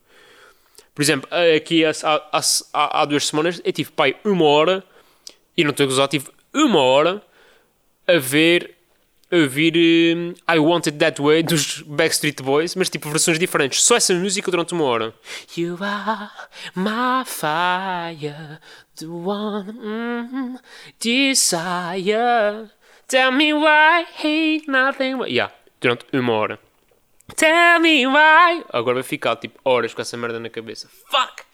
Por 0.94 1.02
exemplo, 1.02 1.28
aqui 1.54 1.84
há, 1.84 1.90
há, 2.02 2.40
há, 2.72 3.02
há 3.02 3.04
duas 3.04 3.26
semanas 3.26 3.60
eu 3.64 3.72
tive, 3.72 3.90
pai, 3.90 4.16
uma 4.24 4.44
hora 4.44 4.84
e 5.56 5.64
não 5.64 5.70
estou 5.70 5.84
a 5.84 5.86
gozar, 5.88 6.08
tive 6.08 6.28
uma 6.52 6.80
hora 6.80 7.22
a 8.06 8.18
ver 8.18 8.76
a 9.32 9.36
ouvir 9.36 9.74
um, 9.74 10.34
I 10.46 10.58
Want 10.58 10.86
It 10.86 10.98
That 10.98 11.20
Way 11.20 11.42
dos 11.44 11.80
Backstreet 11.82 12.42
Boys, 12.42 12.74
mas 12.74 12.90
tipo 12.90 13.08
versões 13.08 13.38
diferentes. 13.38 13.82
Só 13.82 13.96
essa 13.96 14.12
música 14.14 14.50
durante 14.50 14.74
uma 14.74 14.84
hora. 14.84 15.14
You 15.56 15.78
are 15.80 16.30
my 16.76 17.24
fire, 17.24 18.58
the 18.96 19.06
one 19.06 19.72
mm, 19.72 20.58
desire. 21.00 22.70
Tell 23.08 23.32
me 23.32 23.54
why 23.54 24.04
hate 24.22 24.64
nothing. 24.68 25.22
Yeah, 25.26 25.52
durante 25.80 26.04
uma 26.12 26.32
hora. 26.34 26.58
Tell 27.34 27.80
me 27.80 28.06
why. 28.06 28.64
Agora 28.70 28.96
vai 28.96 29.02
ficar 29.02 29.36
tipo 29.36 29.58
horas 29.64 29.94
com 29.94 30.02
essa 30.02 30.16
merda 30.16 30.38
na 30.38 30.50
cabeça. 30.50 30.88
Fuck! 31.10 31.44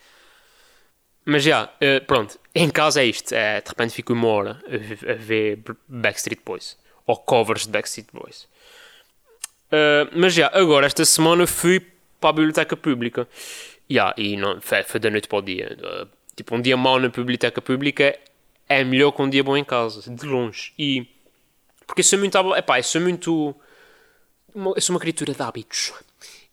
Mas 1.29 1.43
já, 1.43 1.65
uh, 1.65 2.05
pronto, 2.05 2.39
em 2.53 2.69
casa 2.69 3.01
é 3.01 3.05
isto. 3.05 3.33
É, 3.33 3.61
de 3.61 3.69
repente 3.69 3.93
fico 3.93 4.13
uma 4.13 4.27
hora 4.27 4.61
a, 4.67 5.13
ver 5.13 5.59
Backstreet 5.87 6.41
Boys. 6.45 6.77
Ou 7.05 7.17
covers 7.17 7.65
de 7.65 7.71
Backstreet 7.71 8.07
Boys. 8.13 8.47
Uh, 9.71 10.09
mas 10.13 10.33
já, 10.33 10.49
agora, 10.53 10.85
esta 10.85 11.05
semana 11.05 11.45
fui 11.45 11.79
para 12.19 12.29
a 12.29 12.33
biblioteca 12.33 12.75
pública. 12.75 13.27
Yeah, 13.91 14.13
e 14.17 14.37
não, 14.37 14.59
foi, 14.61 14.99
da 14.99 15.09
noite 15.09 15.27
para 15.27 15.39
o 15.39 15.41
dia. 15.41 15.77
Uh, 15.79 16.19
Tipo, 16.39 16.55
um 16.55 16.61
dia 16.61 16.77
mau 16.77 16.97
na 16.97 17.09
biblioteca 17.09 17.61
pública 17.61 18.17
é 18.69 18.81
melhor 18.81 19.11
que 19.11 19.21
um 19.21 19.29
dia 19.29 19.43
bom 19.43 19.57
em 19.57 19.63
casa, 19.65 20.09
de 20.09 20.25
longe. 20.25 20.71
E. 20.79 21.05
Porque 21.85 21.99
eu 21.99 22.05
sou 22.05 22.17
muito. 22.17 22.37
Epá, 22.55 22.79
eu 22.79 22.83
sou 22.83 23.01
muito. 23.01 23.53
Eu 24.55 24.81
sou 24.81 24.93
uma 24.93 25.01
criatura 25.01 25.33
de 25.33 25.41
hábitos. 25.41 25.91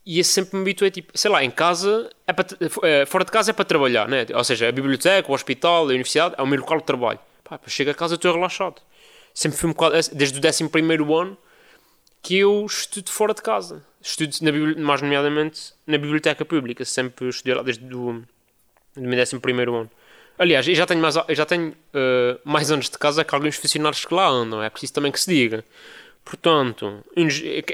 E 0.09 0.19
eu 0.19 0.23
sempre 0.23 0.55
me 0.55 0.61
habituei, 0.61 0.89
tipo, 0.89 1.11
sei 1.17 1.29
lá, 1.29 1.43
em 1.43 1.51
casa, 1.51 2.09
é 2.25 2.31
para, 2.31 2.47
é, 2.83 3.05
fora 3.05 3.25
de 3.25 3.31
casa 3.31 3.51
é 3.51 3.53
para 3.53 3.65
trabalhar, 3.65 4.07
né? 4.07 4.25
Ou 4.33 4.43
seja, 4.45 4.69
a 4.69 4.71
biblioteca, 4.71 5.29
o 5.29 5.35
hospital, 5.35 5.83
a 5.83 5.87
universidade 5.87 6.33
é 6.37 6.41
o 6.41 6.47
meu 6.47 6.61
local 6.61 6.77
de 6.77 6.85
trabalho. 6.85 7.19
Pá, 7.43 7.59
chego 7.67 7.91
a 7.91 7.93
casa 7.93 8.15
estou 8.15 8.33
relaxado. 8.33 8.81
Sempre 9.33 9.57
fui 9.57 9.69
um 9.69 9.73
bocado, 9.73 9.95
desde 10.13 10.39
o 10.39 10.47
11 10.49 10.63
ano, 11.13 11.37
que 12.23 12.37
eu 12.37 12.65
estudo 12.65 13.11
fora 13.11 13.33
de 13.33 13.41
casa. 13.41 13.83
Estudo, 14.01 14.33
na, 14.43 14.81
mais 14.81 15.01
nomeadamente, 15.01 15.73
na 15.85 15.97
biblioteca 15.97 16.45
pública. 16.45 16.85
Sempre 16.85 17.27
estudei 17.27 17.55
lá 17.55 17.61
desde 17.61 17.83
o 17.93 18.23
do 18.95 19.01
meu 19.01 19.21
11 19.21 19.35
ano. 19.61 19.91
Aliás, 20.39 20.65
eu 20.69 20.73
já 20.73 20.85
tenho 20.85 21.01
mais, 21.01 21.15
já 21.15 21.45
tenho, 21.45 21.71
uh, 21.71 22.39
mais 22.45 22.71
anos 22.71 22.89
de 22.89 22.97
casa 22.97 23.25
que 23.25 23.35
alguns 23.35 23.57
funcionários 23.57 24.05
que 24.05 24.13
lá 24.13 24.29
andam. 24.29 24.63
É 24.63 24.69
preciso 24.69 24.93
também 24.93 25.11
que 25.11 25.19
se 25.19 25.29
diga. 25.29 25.65
Portanto, 26.23 27.03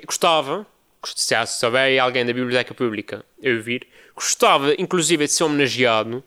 gostava, 0.08 0.65
se 1.06 1.46
souber 1.48 2.02
alguém 2.02 2.26
da 2.26 2.34
biblioteca 2.34 2.74
pública 2.74 3.26
eu 3.42 3.62
vir, 3.62 3.88
gostava 4.16 4.74
inclusive 4.78 5.26
de 5.26 5.32
ser 5.32 5.44
homenageado 5.44 6.24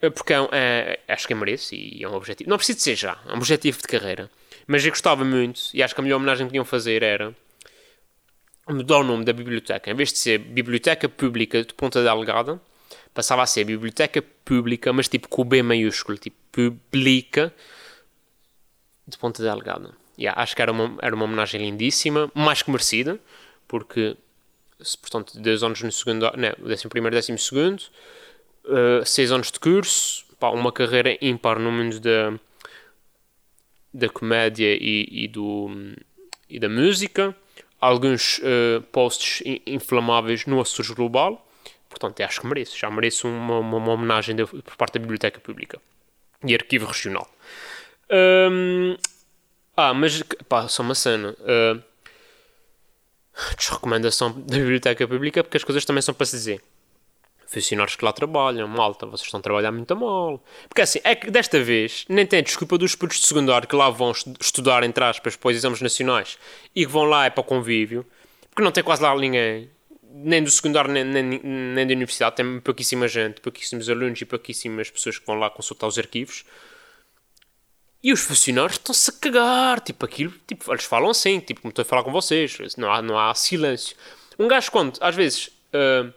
eh, 0.00 0.10
porque 0.10 0.32
é, 0.34 0.48
é, 0.52 1.00
acho 1.12 1.26
que 1.26 1.32
é 1.32 1.36
merece 1.36 1.76
e 1.76 2.02
é 2.02 2.08
um 2.08 2.14
objetivo. 2.14 2.50
Não 2.50 2.56
precisa 2.56 2.76
de 2.76 2.82
ser 2.82 2.96
já, 2.96 3.18
é 3.26 3.32
um 3.32 3.36
objetivo 3.36 3.78
de 3.78 3.84
carreira. 3.84 4.30
Mas 4.66 4.84
eu 4.84 4.90
gostava 4.90 5.24
muito 5.24 5.60
e 5.72 5.82
acho 5.82 5.94
que 5.94 6.00
a 6.00 6.04
melhor 6.04 6.16
homenagem 6.16 6.46
que 6.46 6.50
podiam 6.50 6.64
fazer 6.64 7.02
era 7.02 7.34
mudar 8.68 8.98
o 8.98 9.04
nome 9.04 9.24
da 9.24 9.32
biblioteca. 9.32 9.90
Em 9.90 9.94
vez 9.94 10.12
de 10.12 10.18
ser 10.18 10.38
Biblioteca 10.38 11.08
Pública 11.08 11.64
de 11.64 11.74
Ponta 11.74 12.02
Delgada, 12.02 12.60
passava 13.14 13.42
a 13.42 13.46
ser 13.46 13.64
Biblioteca 13.64 14.22
Pública, 14.44 14.92
mas 14.92 15.08
tipo 15.08 15.28
com 15.28 15.42
o 15.42 15.44
B 15.44 15.62
maiúsculo, 15.62 16.18
tipo 16.18 16.36
Publica 16.50 17.52
de 19.06 19.18
Ponta 19.18 19.42
Delgada. 19.42 19.94
Yeah, 20.18 20.40
acho 20.40 20.54
que 20.54 20.62
era 20.62 20.70
uma, 20.70 20.96
era 21.00 21.14
uma 21.14 21.24
homenagem 21.24 21.60
lindíssima, 21.60 22.30
mais 22.34 22.62
que 22.62 22.70
merecida, 22.70 23.18
porque, 23.72 24.18
portanto, 25.00 25.40
dois 25.40 25.62
anos 25.62 25.80
no 25.80 25.90
segundo, 25.90 26.30
não, 26.36 26.68
décimo 26.68 26.90
primeiro, 26.90 27.16
décimo 27.16 27.38
segundo, 27.38 27.80
uh, 28.66 29.02
seis 29.02 29.32
anos 29.32 29.50
de 29.50 29.58
curso, 29.58 30.26
pá, 30.38 30.50
uma 30.50 30.70
carreira 30.70 31.16
ímpar 31.22 31.58
no 31.58 31.72
mundo 31.72 31.98
da, 31.98 32.38
da 33.94 34.10
comédia 34.10 34.76
e, 34.78 35.24
e, 35.24 35.26
do, 35.26 35.70
e 36.50 36.58
da 36.60 36.68
música, 36.68 37.34
alguns 37.80 38.40
uh, 38.40 38.82
posts 38.92 39.42
inflamáveis 39.66 40.44
no 40.44 40.60
Açores 40.60 40.90
Global, 40.90 41.48
portanto, 41.88 42.20
acho 42.20 42.42
que 42.42 42.46
mereço, 42.46 42.76
já 42.78 42.90
mereço 42.90 43.26
uma, 43.26 43.58
uma, 43.58 43.78
uma 43.78 43.92
homenagem 43.92 44.36
de, 44.36 44.44
por 44.44 44.76
parte 44.76 44.98
da 44.98 45.00
Biblioteca 45.00 45.40
Pública 45.40 45.80
e 46.44 46.52
Arquivo 46.52 46.84
Regional. 46.84 47.26
Um, 48.10 48.98
ah, 49.74 49.94
mas, 49.94 50.22
pá, 50.46 50.68
só 50.68 50.82
uma 50.82 50.94
cena. 50.94 51.34
Uh, 51.40 51.91
desrecomendação 53.56 54.32
da 54.32 54.56
Biblioteca 54.56 55.06
Pública 55.06 55.42
porque 55.42 55.56
as 55.56 55.64
coisas 55.64 55.84
também 55.84 56.02
são 56.02 56.14
para 56.14 56.26
se 56.26 56.36
dizer. 56.36 56.62
Funcionários 57.46 57.96
que 57.96 58.04
lá 58.04 58.12
trabalham, 58.12 58.66
malta, 58.66 59.04
vocês 59.04 59.26
estão 59.26 59.38
a 59.38 59.42
trabalhar 59.42 59.70
muito 59.70 59.94
mal. 59.94 60.42
Porque 60.68 60.80
assim, 60.80 61.00
é 61.04 61.14
que 61.14 61.30
desta 61.30 61.62
vez 61.62 62.06
nem 62.08 62.24
tem 62.24 62.42
desculpa 62.42 62.78
dos 62.78 62.94
putos 62.94 63.20
de 63.20 63.26
secundário 63.26 63.68
que 63.68 63.76
lá 63.76 63.90
vão 63.90 64.12
estudar, 64.40 64.82
entre 64.84 65.04
aspas, 65.04 65.36
para 65.36 65.50
os 65.50 65.56
exames 65.56 65.82
nacionais 65.82 66.38
e 66.74 66.86
que 66.86 66.90
vão 66.90 67.04
lá 67.04 67.26
é 67.26 67.30
para 67.30 67.42
o 67.42 67.44
convívio, 67.44 68.06
porque 68.50 68.62
não 68.62 68.72
tem 68.72 68.82
quase 68.82 69.02
lá 69.02 69.14
ninguém, 69.14 69.68
nem 70.14 70.42
do 70.42 70.50
secundário 70.50 70.90
nem, 70.90 71.04
nem, 71.04 71.24
nem 71.24 71.86
da 71.86 71.92
universidade, 71.92 72.36
tem 72.36 72.60
pouquíssima 72.60 73.06
gente, 73.06 73.40
pouquíssimos 73.42 73.88
alunos 73.90 74.20
e 74.20 74.24
pouquíssimas 74.24 74.90
pessoas 74.90 75.18
que 75.18 75.26
vão 75.26 75.38
lá 75.38 75.50
consultar 75.50 75.86
os 75.86 75.98
arquivos. 75.98 76.44
E 78.02 78.12
os 78.12 78.20
funcionários 78.20 78.72
estão-se 78.72 79.10
a 79.10 79.12
cagar, 79.12 79.80
tipo, 79.80 80.04
aquilo, 80.04 80.32
tipo, 80.46 80.72
eles 80.72 80.84
falam 80.84 81.10
assim, 81.10 81.38
tipo, 81.38 81.60
como 81.60 81.70
estou 81.70 81.82
a 81.82 81.86
falar 81.86 82.02
com 82.02 82.10
vocês, 82.10 82.58
não 82.76 82.92
há, 82.92 83.00
não 83.00 83.16
há 83.16 83.32
silêncio. 83.34 83.96
Um 84.38 84.48
gajo, 84.48 84.72
quando, 84.72 84.98
às 85.00 85.14
vezes, 85.14 85.48
uh, 85.72 86.12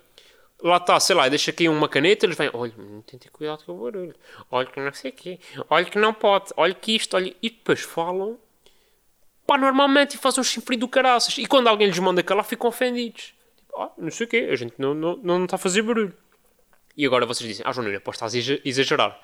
lá 0.63 0.77
está, 0.77 0.99
sei 0.99 1.15
lá, 1.15 1.29
deixa 1.29 1.51
aqui 1.51 1.69
uma 1.69 1.87
caneta, 1.87 2.25
eles 2.25 2.35
vêm, 2.35 2.49
olha, 2.53 2.73
tem 3.05 3.19
que 3.19 3.25
ter 3.25 3.29
cuidado 3.29 3.63
com 3.63 3.73
o 3.73 3.83
barulho, 3.83 4.15
olha 4.49 4.67
que 4.67 4.79
não 4.79 4.93
sei 4.93 5.11
o 5.11 5.13
quê, 5.13 5.39
olha 5.69 5.85
que 5.85 5.99
não 5.99 6.11
pode, 6.11 6.51
olha 6.57 6.73
que 6.73 6.95
isto, 6.95 7.15
olha, 7.15 7.35
e 7.39 7.49
depois 7.51 7.81
falam, 7.81 8.39
pá, 9.45 9.55
normalmente, 9.55 10.15
e 10.15 10.17
fazem 10.17 10.41
um 10.41 10.43
chifre 10.43 10.75
do 10.75 10.87
caraças, 10.87 11.37
e 11.37 11.45
quando 11.45 11.67
alguém 11.67 11.87
lhes 11.87 11.99
manda 11.99 12.23
calar, 12.23 12.43
ficam 12.45 12.67
ofendidos. 12.67 13.35
Tipo, 13.57 13.79
ah, 13.79 13.91
não 13.95 14.09
sei 14.09 14.25
o 14.25 14.29
quê, 14.29 14.47
a 14.49 14.55
gente 14.55 14.73
não, 14.79 14.95
não, 14.95 15.17
não 15.17 15.43
está 15.43 15.55
a 15.55 15.59
fazer 15.59 15.83
barulho. 15.83 16.13
E 16.97 17.05
agora 17.05 17.27
vocês 17.27 17.47
dizem, 17.47 17.63
ah, 17.67 17.71
João 17.71 17.85
podes 17.99 18.21
estar 18.21 18.55
a 18.55 18.59
exagerar. 18.67 19.19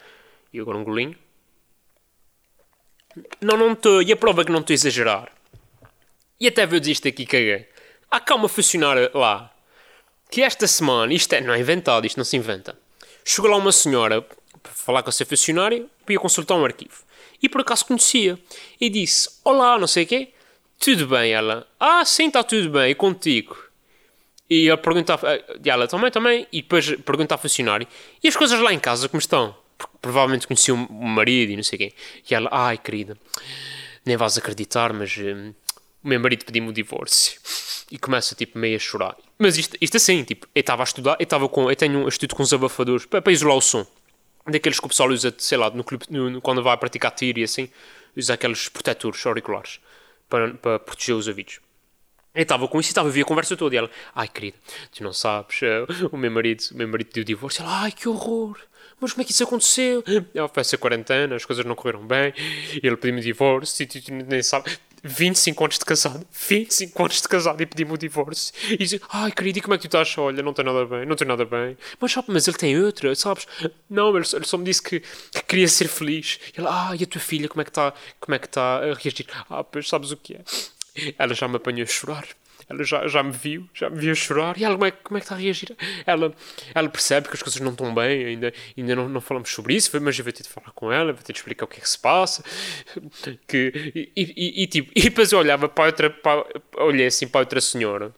E 0.54 0.60
agora 0.60 0.78
um 0.78 0.84
golinho. 0.84 1.18
Não, 3.40 3.58
não 3.58 3.74
estou. 3.74 4.02
E 4.02 4.12
a 4.12 4.16
prova 4.16 4.42
é 4.42 4.46
que 4.46 4.52
não 4.52 4.60
estou 4.60 4.74
a 4.74 4.76
exagerar. 4.76 5.32
E 6.40 6.48
até 6.48 6.66
vou 6.66 6.80
dizer 6.80 6.94
isto 6.94 7.08
aqui, 7.08 7.26
caguei. 7.26 7.68
Há 8.10 8.20
cá 8.20 8.36
uma 8.36 8.50
funcionária 8.50 9.12
lá 9.14 9.52
que 10.30 10.42
esta 10.42 10.66
semana, 10.66 11.14
isto 11.14 11.34
é, 11.34 11.42
não 11.42 11.54
é 11.54 11.60
inventado, 11.60 12.06
isto 12.08 12.18
não 12.18 12.24
se 12.24 12.38
inventa. 12.38 12.78
Chegou 13.24 13.52
lá 13.52 13.58
uma 13.58 13.72
senhora 13.72 14.22
para 14.22 14.72
falar 14.72 15.04
com 15.04 15.10
a 15.10 15.14
seu 15.14 15.26
funcionário 15.26 15.90
para 16.06 16.18
consultar 16.18 16.56
um 16.56 16.66
arquivo. 16.66 17.04
E 17.42 17.50
por 17.50 17.62
acaso 17.62 17.86
conhecia. 17.86 18.40
E 18.80 18.90
disse: 18.90 19.30
Olá, 19.44 19.78
não 19.78 19.88
sei 19.88 20.04
o 20.04 20.08
quê. 20.08 20.30
Tudo 20.80 21.08
bem, 21.08 21.32
ela. 21.32 21.68
Ah, 21.80 22.04
sim, 22.06 22.28
está 22.28 22.44
tudo 22.44 22.70
bem. 22.70 22.92
E 22.92 22.96
contigo? 22.96 23.58
E 24.50 24.68
ela 24.68 24.78
pergunta. 24.78 25.20
E 25.64 25.70
ela 25.70 25.88
também, 25.88 26.12
também. 26.12 26.48
E 26.52 26.62
depois 26.62 26.96
pergunta 27.02 27.36
ao 27.36 27.40
funcionário: 27.40 27.88
E 28.24 28.28
as 28.28 28.36
coisas 28.36 28.60
lá 28.60 28.74
em 28.74 28.80
casa 28.80 29.08
como 29.08 29.20
estão? 29.20 29.56
Provavelmente 30.02 30.48
conhecia 30.48 30.74
o 30.74 31.08
marido 31.08 31.52
e 31.52 31.56
não 31.56 31.64
sei 31.64 31.78
quem. 31.78 31.94
E 32.30 32.34
ela, 32.34 32.50
ai 32.52 32.78
querida, 32.78 33.18
nem 34.06 34.18
vais 34.18 34.38
acreditar, 34.38 34.92
mas 34.94 35.16
um, 35.18 35.54
o 36.04 36.08
meu 36.08 36.20
marido 36.20 36.44
pediu-me 36.46 36.70
o 36.70 36.74
divórcio. 36.74 37.40
E 37.92 37.98
começa 37.98 38.34
tipo 38.34 38.58
meio 38.58 38.78
a 38.78 38.80
chorar. 38.80 39.18
Mas 39.38 39.58
isto, 39.58 39.78
isto 39.82 39.98
assim, 39.98 40.24
tipo, 40.24 40.48
eu 40.56 40.60
estava 40.62 40.82
a 40.82 40.86
estudar, 40.86 41.18
eu 41.20 41.24
estava 41.24 41.48
com, 41.50 41.70
eu 41.70 41.76
tenho 41.76 42.00
um 42.00 42.08
estudo 42.08 42.36
com 42.36 42.42
os 42.42 42.54
abafadores 42.54 43.06
para, 43.06 43.22
para 43.22 43.34
isolar 43.34 43.58
o 43.58 43.62
som. 43.62 43.86
Daqueles 44.48 44.80
que 44.80 44.86
o 44.86 44.90
pessoal 44.90 45.10
usa, 45.10 45.34
sei 45.38 45.58
lá, 45.58 45.70
no 45.70 45.84
clube, 45.84 46.06
no, 46.10 46.42
quando 46.42 46.64
vai 46.64 46.76
praticar 46.78 47.12
tiro 47.12 47.40
e 47.40 47.44
assim, 47.44 47.70
usa 48.16 48.34
aqueles 48.34 48.70
protetores 48.70 49.24
auriculares 49.26 49.80
para, 50.28 50.54
para 50.56 50.80
proteger 50.80 51.16
os 51.16 51.28
ouvidos. 51.28 51.60
Eu 52.34 52.44
estava 52.44 52.66
com 52.68 52.80
isso 52.80 52.90
e 52.90 52.92
estava 52.92 53.10
a 53.10 53.22
a 53.22 53.26
conversa 53.26 53.58
toda. 53.58 53.76
E 53.76 53.78
ela, 53.78 53.92
ai 54.16 54.28
querida, 54.28 54.58
tu 54.96 55.04
não 55.04 55.12
sabes, 55.12 55.60
uh, 55.62 56.10
o 56.12 56.18
meu 56.18 56.32
marido, 56.32 56.64
o 56.72 56.78
meu 56.78 56.88
marido 56.88 57.12
deu 57.14 57.26
divórcio. 57.26 57.62
Ela, 57.62 57.82
ai 57.82 57.92
que 57.92 58.08
horror 58.08 58.58
mas 59.02 59.12
como 59.14 59.24
é 59.24 59.26
que 59.26 59.32
isso 59.32 59.44
aconteceu? 59.44 60.04
Ela 60.34 60.48
foi 60.48 60.62
essa 60.62 60.78
quarentena, 60.78 61.36
as 61.36 61.44
coisas 61.44 61.66
não 61.66 61.76
correram 61.76 62.06
bem, 62.06 62.34
ele 62.82 62.96
pediu-me 62.96 63.20
o 63.20 63.24
divórcio, 63.24 63.84
e 63.84 63.88
tu 63.88 64.14
nem 64.14 64.44
sabe. 64.44 64.72
25 65.04 65.64
anos 65.64 65.80
de 65.80 65.86
casado, 65.86 66.28
25 66.32 67.04
anos 67.04 67.22
de 67.22 67.28
casado 67.28 67.62
e 67.62 67.66
pedi-me 67.66 67.92
o 67.92 67.98
divórcio. 67.98 68.54
E 68.70 68.78
disse, 68.78 69.02
ai 69.10 69.32
querido, 69.32 69.58
e 69.58 69.62
como 69.62 69.74
é 69.74 69.78
que 69.78 69.84
tu 69.84 69.88
estás? 69.88 70.16
Olha, 70.18 70.44
não 70.44 70.54
tem 70.54 70.64
nada 70.64 70.86
bem, 70.86 71.06
não 71.06 71.16
tem 71.16 71.28
nada 71.28 71.44
bem. 71.44 71.76
Mas, 72.00 72.12
sabe, 72.12 72.28
mas 72.30 72.48
ele 72.48 72.58
tem 72.58 72.80
outra, 72.80 73.14
sabes? 73.16 73.48
Não, 73.90 74.16
ele, 74.16 74.26
só 74.26 74.58
me 74.58 74.64
disse 74.64 74.82
que, 74.82 75.00
que, 75.00 75.44
queria 75.48 75.68
ser 75.68 75.88
feliz. 75.88 76.40
Ele, 76.56 76.68
ah, 76.70 76.92
e 76.98 77.04
a 77.04 77.08
tua 77.08 77.20
filha, 77.20 77.50
como 77.50 77.62
é 77.62 77.64
que 77.64 77.72
está 77.72 77.94
é 78.30 78.40
que 78.40 78.46
está 78.46 78.78
a 78.78 78.94
reagir? 78.94 79.26
Ah, 79.50 79.64
pois 79.64 79.90
sabes 79.90 80.12
o 80.12 80.18
que 80.18 80.36
é? 80.36 81.14
Ela 81.18 81.34
já 81.34 81.48
me 81.48 81.56
apanhou 81.56 81.84
a 81.84 81.88
chorar. 81.88 82.28
Ela 82.72 82.84
já, 82.86 83.06
já 83.06 83.22
me 83.22 83.32
viu, 83.32 83.70
já 83.74 83.90
me 83.90 83.98
viu 84.00 84.16
chorar. 84.16 84.58
E 84.58 84.64
ela, 84.64 84.76
como 84.76 84.86
é, 84.86 84.92
como 84.92 85.18
é 85.18 85.20
que 85.20 85.26
está 85.26 85.36
a 85.36 85.38
reagir? 85.38 85.76
Ela, 86.06 86.34
ela 86.74 86.90
percebe 86.90 87.28
que 87.28 87.34
as 87.34 87.44
coisas 87.44 87.60
não 87.60 87.72
estão 87.72 87.94
bem, 87.94 88.26
ainda, 88.26 88.54
ainda 88.78 88.96
não, 88.96 89.10
não 89.10 89.20
falamos 89.20 89.50
sobre 89.50 89.76
isso, 89.76 89.92
mas 90.02 90.18
eu 90.18 90.24
vou 90.24 90.32
ter 90.32 90.44
de 90.44 90.50
falar 90.50 90.72
com 90.72 90.92
ela, 90.92 91.12
vou 91.12 91.22
ter 91.22 91.34
de 91.34 91.40
explicar 91.40 91.66
o 91.66 91.68
que 91.68 91.78
é 91.78 91.82
que 91.82 91.90
se 91.90 92.00
passa. 92.00 92.44
Que, 93.46 93.92
e, 93.94 94.12
e, 94.16 94.64
e 94.64 94.68
tipo, 94.68 94.90
e 94.96 95.02
depois 95.02 95.32
eu 95.34 95.40
olhava 95.40 95.68
para 95.68 95.86
outra, 95.86 96.10
para, 96.10 96.46
olhei 96.78 97.08
assim 97.08 97.28
para 97.28 97.42
outra 97.42 97.60
senhora, 97.60 98.16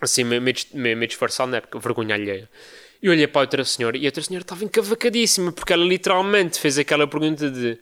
assim, 0.00 0.22
meio, 0.22 0.40
meio, 0.40 0.54
meio 0.74 1.06
disfarçado, 1.08 1.50
né? 1.50 1.60
Porque 1.60 1.78
vergonha 1.80 2.14
alheia. 2.14 2.48
E 3.02 3.08
olhei 3.08 3.26
para 3.26 3.40
outra 3.40 3.64
senhora 3.64 3.96
e 3.96 4.02
a 4.02 4.08
outra 4.08 4.22
senhora 4.22 4.44
estava 4.44 4.64
encavacadíssima, 4.64 5.50
porque 5.50 5.72
ela 5.72 5.84
literalmente 5.84 6.60
fez 6.60 6.78
aquela 6.78 7.06
pergunta 7.06 7.50
de 7.50 7.78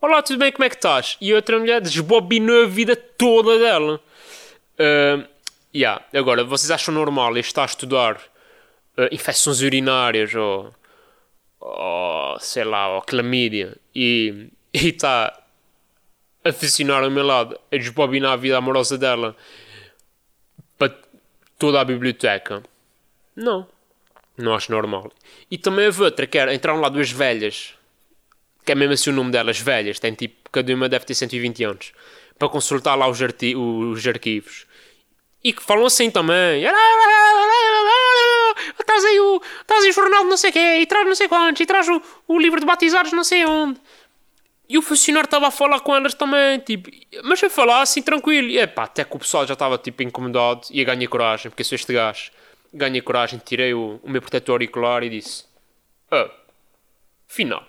Olá, 0.00 0.20
tudo 0.20 0.38
bem, 0.38 0.52
como 0.52 0.64
é 0.64 0.68
que 0.68 0.76
estás? 0.76 1.16
E 1.18 1.32
a 1.32 1.36
outra 1.36 1.58
mulher 1.58 1.80
desbobinou 1.80 2.64
a 2.64 2.66
vida 2.66 2.94
toda 2.94 3.58
dela. 3.58 3.98
Uh, 4.74 5.26
Yeah. 5.74 6.04
Agora, 6.14 6.44
vocês 6.44 6.70
acham 6.70 6.94
normal 6.94 7.36
estar 7.36 7.62
a 7.62 7.66
estudar 7.66 8.16
uh, 8.96 9.08
infecções 9.10 9.60
urinárias 9.60 10.32
ou, 10.34 10.72
ou, 11.58 12.38
sei 12.38 12.62
lá, 12.62 12.94
ou 12.94 13.02
clamídia 13.02 13.76
e 13.92 14.50
está 14.72 15.36
a 16.44 16.52
funcionar 16.52 17.02
ao 17.02 17.10
meu 17.10 17.24
lado, 17.24 17.58
a 17.72 17.76
desbobinar 17.76 18.32
a 18.32 18.36
vida 18.36 18.56
amorosa 18.56 18.96
dela 18.96 19.34
para 20.78 20.94
toda 21.58 21.80
a 21.80 21.84
biblioteca? 21.84 22.62
Não. 23.34 23.66
Não 24.38 24.54
acho 24.54 24.70
normal. 24.70 25.10
E 25.50 25.58
também 25.58 25.86
a 25.86 26.02
outra, 26.02 26.26
que 26.26 26.38
era, 26.38 26.54
entraram 26.54 26.80
lá 26.80 26.88
duas 26.88 27.10
velhas, 27.10 27.74
que 28.64 28.70
é 28.70 28.74
mesmo 28.76 28.92
assim 28.92 29.10
o 29.10 29.12
nome 29.12 29.32
delas, 29.32 29.58
velhas, 29.58 29.98
tem 29.98 30.14
tipo, 30.14 30.50
cada 30.50 30.72
uma 30.72 30.88
deve 30.88 31.04
ter 31.04 31.14
120 31.14 31.64
anos, 31.64 31.92
para 32.38 32.48
consultar 32.48 32.94
lá 32.94 33.08
os, 33.08 33.20
arti 33.20 33.56
os 33.56 34.06
arquivos 34.06 34.66
e 35.44 35.52
que 35.52 35.62
falam 35.62 35.84
assim 35.84 36.10
também. 36.10 36.64
traz 38.86 39.04
aí 39.04 39.20
o, 39.20 39.42
traz 39.66 39.84
aí 39.84 39.90
o 39.90 39.92
jornal 39.92 40.22
de 40.24 40.30
não 40.30 40.36
sei 40.38 40.50
o 40.50 40.52
quê, 40.52 40.78
e 40.80 40.86
traz 40.86 41.06
não 41.06 41.14
sei 41.14 41.28
quantos, 41.28 41.60
e 41.60 41.66
traz 41.66 41.86
o, 41.88 42.00
o 42.26 42.38
livro 42.38 42.58
de 42.58 42.66
batizados 42.66 43.12
não 43.12 43.22
sei 43.22 43.44
onde. 43.44 43.78
E 44.66 44.78
o 44.78 44.82
funcionário 44.82 45.26
estava 45.26 45.48
a 45.48 45.50
falar 45.50 45.80
com 45.80 45.94
elas 45.94 46.14
também, 46.14 46.58
tipo, 46.60 46.90
mas 47.22 47.44
a 47.44 47.50
falar 47.50 47.82
assim 47.82 48.00
tranquilo. 48.00 48.48
E 48.48 48.66
pá, 48.66 48.84
até 48.84 49.04
que 49.04 49.14
o 49.14 49.18
pessoal 49.18 49.46
já 49.46 49.52
estava 49.52 49.76
tipo 49.76 50.02
incomodado 50.02 50.62
e 50.70 50.80
eu 50.80 50.86
ganhei 50.86 51.06
coragem, 51.06 51.50
porque 51.50 51.62
sou 51.62 51.76
este 51.76 51.92
gajo. 51.92 52.30
Ganhei 52.72 53.02
coragem, 53.02 53.38
tirei 53.38 53.74
o, 53.74 54.00
o 54.02 54.10
meu 54.10 54.22
protetor 54.22 54.54
auricular 54.54 55.02
e 55.04 55.10
disse: 55.10 55.44
Ah, 56.10 56.30
final, 57.28 57.62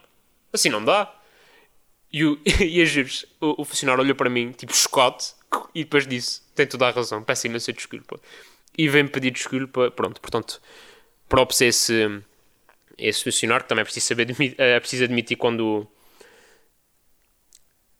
assim 0.53 0.69
não 0.69 0.83
dá. 0.83 1.13
E, 2.11 2.23
o, 2.23 2.39
e 2.45 2.81
a 2.81 2.85
juros, 2.85 3.25
o, 3.41 3.61
o 3.61 3.65
funcionário 3.65 4.01
olhou 4.01 4.15
para 4.15 4.29
mim, 4.29 4.51
tipo, 4.53 4.73
chocado, 4.73 5.21
e 5.73 5.83
depois 5.83 6.07
disse: 6.07 6.41
Tem 6.53 6.65
toda 6.67 6.87
a 6.87 6.91
razão, 6.91 7.23
peço 7.23 7.47
imensa 7.47 7.73
desculpa. 7.73 8.19
E 8.77 8.89
vem-me 8.89 9.09
pedir 9.09 9.31
desculpa, 9.31 9.89
pronto, 9.91 10.19
portanto, 10.19 10.61
props 11.29 11.61
a 11.61 11.65
esse, 11.65 12.21
esse 12.97 13.23
funcionário, 13.23 13.63
que 13.63 13.69
também 13.69 13.81
é 13.81 13.85
preciso 13.85 14.07
saber, 14.07 14.27
é 14.57 14.79
preciso 14.79 15.03
admitir 15.03 15.37
quando 15.37 15.87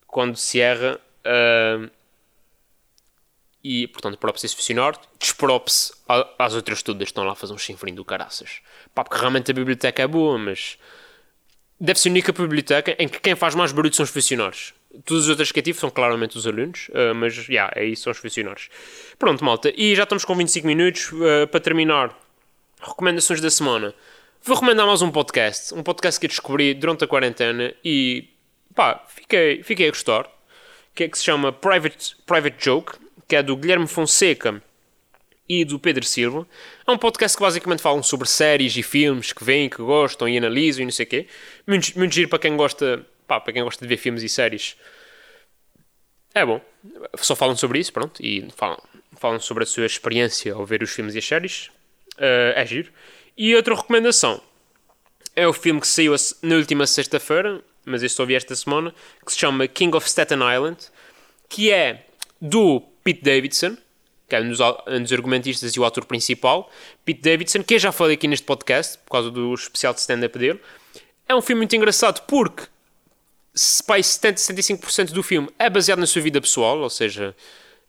quando 0.07 0.37
se 0.37 0.61
erra. 0.61 0.99
Uh, 1.25 1.89
e, 3.67 3.87
portanto, 3.87 4.19
props 4.19 4.43
esse 4.43 4.55
funcionário, 4.55 4.99
desprops 5.19 5.91
às 6.37 6.53
outras 6.53 6.83
todas 6.83 7.05
que 7.05 7.11
estão 7.11 7.23
lá 7.23 7.31
a 7.31 7.35
fazer 7.35 7.51
um 7.51 7.57
chinfrim 7.57 7.95
do 7.95 8.05
caraças. 8.05 8.61
Pá, 8.93 9.03
porque 9.03 9.17
realmente 9.17 9.49
a 9.49 9.53
biblioteca 9.55 10.03
é 10.03 10.07
boa, 10.07 10.37
mas 10.37 10.77
deve 11.79 11.99
ser 11.99 12.09
a 12.09 12.11
única 12.11 12.31
biblioteca 12.31 12.95
em 12.99 13.09
que 13.09 13.19
quem 13.19 13.35
faz 13.35 13.55
mais 13.55 13.71
barulho 13.71 13.91
são 13.91 14.03
os 14.03 14.11
funcionários. 14.11 14.71
Todos 15.03 15.23
os 15.23 15.29
outros 15.29 15.51
que 15.51 15.59
ativo 15.59 15.79
são 15.79 15.89
claramente 15.89 16.37
os 16.37 16.47
alunos, 16.47 16.89
uh, 16.89 17.13
mas 17.15 17.33
já, 17.33 17.43
yeah, 17.51 17.73
é 17.75 17.85
isso, 17.85 18.03
são 18.03 18.11
os 18.11 18.17
funcionários. 18.17 18.69
Pronto, 19.17 19.43
malta, 19.43 19.73
e 19.75 19.95
já 19.95 20.03
estamos 20.03 20.23
com 20.23 20.35
25 20.35 20.65
minutos 20.65 21.11
uh, 21.11 21.47
para 21.49 21.59
terminar. 21.59 22.17
Recomendações 22.81 23.41
da 23.41 23.49
semana. 23.49 23.93
Vou 24.43 24.55
recomendar 24.55 24.85
mais 24.85 25.01
um 25.01 25.09
podcast, 25.09 25.73
um 25.73 25.81
podcast 25.81 26.19
que 26.19 26.27
eu 26.27 26.29
descobri 26.29 26.73
durante 26.75 27.03
a 27.03 27.07
quarentena 27.07 27.73
e 27.83 28.29
pá, 28.75 29.03
fiquei, 29.07 29.63
fiquei 29.63 29.87
a 29.87 29.89
gostar, 29.89 30.29
que 30.93 31.05
é 31.05 31.07
que 31.09 31.17
se 31.17 31.23
chama 31.23 31.51
Private, 31.51 32.15
Private 32.27 32.63
Joke, 32.63 32.93
que 33.27 33.35
é 33.35 33.41
do 33.41 33.57
Guilherme 33.57 33.87
Fonseca 33.87 34.61
e 35.47 35.65
do 35.65 35.79
Pedro 35.79 36.05
Silva. 36.05 36.47
É 36.85 36.91
um 36.91 36.97
podcast 36.97 37.35
que 37.35 37.41
basicamente 37.41 37.81
falam 37.81 38.03
sobre 38.03 38.27
séries 38.27 38.75
e 38.77 38.83
filmes 38.83 39.33
que 39.33 39.43
vêm, 39.43 39.69
que 39.69 39.77
gostam 39.77 40.29
e 40.29 40.37
analisam 40.37 40.83
e 40.83 40.85
não 40.85 40.91
sei 40.91 41.05
o 41.05 41.09
quê. 41.09 41.27
Muito, 41.65 41.97
muito 41.97 42.13
giro 42.13 42.29
para 42.29 42.39
quem 42.39 42.55
gosta, 42.55 43.05
pá, 43.27 43.39
para 43.39 43.53
quem 43.53 43.63
gosta 43.63 43.83
de 43.83 43.89
ver 43.89 43.97
filmes 43.97 44.23
e 44.23 44.29
séries. 44.29 44.75
É 46.33 46.45
bom. 46.45 46.61
Só 47.17 47.35
falam 47.35 47.55
sobre 47.55 47.79
isso, 47.79 47.93
pronto, 47.93 48.21
e 48.23 48.47
falam, 48.55 48.77
falam 49.17 49.39
sobre 49.39 49.63
a 49.63 49.65
sua 49.65 49.85
experiência 49.85 50.53
ao 50.53 50.65
ver 50.65 50.83
os 50.83 50.91
filmes 50.91 51.15
e 51.15 51.19
as 51.19 51.25
séries. 51.25 51.67
Uh, 52.17 52.53
é 52.55 52.65
giro. 52.65 52.91
E 53.37 53.55
outra 53.55 53.75
recomendação 53.75 54.41
é 55.35 55.47
o 55.47 55.53
filme 55.53 55.81
que 55.81 55.87
saiu 55.87 56.13
na 56.41 56.55
última 56.55 56.87
sexta-feira, 56.87 57.61
mas 57.85 58.03
eu 58.03 58.09
só 58.09 58.25
vi 58.25 58.35
esta 58.35 58.55
semana, 58.55 58.93
que 59.25 59.31
se 59.31 59.39
chama 59.39 59.67
King 59.67 59.95
of 59.95 60.07
Staten 60.07 60.39
Island, 60.39 60.77
que 61.49 61.71
é 61.71 62.05
do 62.41 62.81
Pete 63.03 63.21
Davidson, 63.21 63.77
que 64.27 64.35
é 64.35 64.41
um 64.41 64.49
dos, 64.49 64.59
um 64.59 65.01
dos 65.01 65.13
argumentistas 65.13 65.73
e 65.73 65.79
o 65.79 65.85
ator 65.85 66.05
principal, 66.05 66.71
Pete 67.03 67.21
Davidson, 67.21 67.63
que 67.63 67.75
eu 67.75 67.79
já 67.79 67.91
falei 67.91 68.15
aqui 68.15 68.27
neste 68.27 68.45
podcast, 68.45 68.97
por 68.99 69.11
causa 69.11 69.29
do 69.29 69.53
especial 69.53 69.93
de 69.93 69.99
stand-up 69.99 70.37
dele. 70.37 70.59
É 71.27 71.35
um 71.35 71.41
filme 71.41 71.59
muito 71.59 71.75
engraçado 71.75 72.21
porque 72.27 72.63
pai, 73.85 74.03
70, 74.03 74.37
75% 74.37 75.11
do 75.11 75.23
filme 75.23 75.49
é 75.57 75.69
baseado 75.69 75.99
na 75.99 76.05
sua 76.05 76.21
vida 76.21 76.41
pessoal, 76.41 76.79
ou 76.79 76.89
seja, 76.89 77.35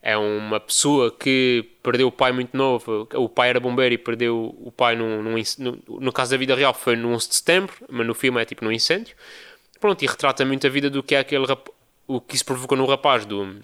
é 0.02 0.16
uma 0.16 0.60
pessoa 0.60 1.10
que 1.10 1.68
perdeu 1.82 2.06
o 2.06 2.12
pai 2.12 2.30
muito 2.30 2.56
novo, 2.56 3.08
o 3.14 3.28
pai 3.28 3.48
era 3.48 3.58
bombeiro 3.58 3.94
e 3.94 3.98
perdeu 3.98 4.56
o 4.60 4.70
pai 4.70 4.94
num, 4.94 5.22
num, 5.22 5.42
no, 5.58 6.00
no 6.00 6.12
caso 6.12 6.30
da 6.30 6.36
vida 6.36 6.54
real 6.54 6.72
foi 6.72 6.94
no 6.94 7.08
11 7.10 7.28
de 7.28 7.34
setembro, 7.34 7.74
mas 7.88 8.06
no 8.06 8.14
filme 8.14 8.40
é 8.40 8.44
tipo 8.44 8.64
num 8.64 8.70
incêndio. 8.70 9.16
Pronto, 9.80 10.02
e 10.02 10.06
retrata 10.06 10.44
muito 10.44 10.66
a 10.66 10.70
vida 10.70 10.88
do 10.88 11.02
que 11.02 11.14
é 11.14 11.18
aquele 11.18 11.44
rap... 11.44 11.68
o 12.06 12.20
que 12.20 12.36
isso 12.36 12.44
provocou 12.44 12.78
no 12.78 12.86
rapaz, 12.86 13.26
do, 13.26 13.56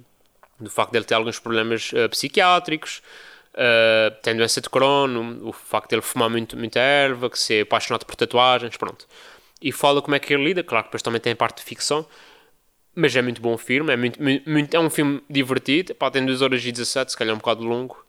do 0.58 0.68
facto 0.68 0.92
dele 0.92 1.04
ter 1.04 1.14
alguns 1.14 1.38
problemas 1.38 1.92
uh, 1.92 2.08
psiquiátricos, 2.10 3.02
uh, 3.54 4.14
tem 4.22 4.36
doença 4.36 4.60
de 4.60 4.68
Crohn, 4.68 5.38
o, 5.42 5.52
facto 5.52 5.90
de 5.90 5.94
ele 5.94 6.02
fumar 6.02 6.28
muito, 6.28 6.56
muita 6.56 6.80
erva, 6.80 7.30
que 7.30 7.38
ser 7.38 7.62
apaixonado 7.62 8.04
por 8.04 8.16
tatuagens, 8.16 8.76
pronto. 8.76 9.06
E 9.62 9.70
fala 9.70 10.02
como 10.02 10.14
é 10.14 10.18
que 10.18 10.34
ele 10.34 10.44
lida, 10.44 10.64
claro 10.64 10.84
que 10.84 10.88
depois 10.88 11.02
também 11.02 11.20
tem 11.20 11.32
a 11.32 11.36
parte 11.36 11.58
de 11.58 11.64
ficção, 11.64 12.06
mas 12.94 13.14
é 13.14 13.22
muito 13.22 13.40
bom 13.40 13.54
o 13.54 13.58
filme, 13.58 13.92
é, 13.92 13.96
muito, 13.96 14.20
muito, 14.20 14.74
é 14.74 14.80
um 14.80 14.90
filme 14.90 15.22
divertido, 15.30 15.94
pá, 15.94 16.10
tem 16.10 16.26
2 16.26 16.42
horas 16.42 16.64
e 16.64 16.72
17, 16.72 17.12
se 17.12 17.16
calhar 17.16 17.34
um 17.34 17.38
bocado 17.38 17.62
longo, 17.62 18.04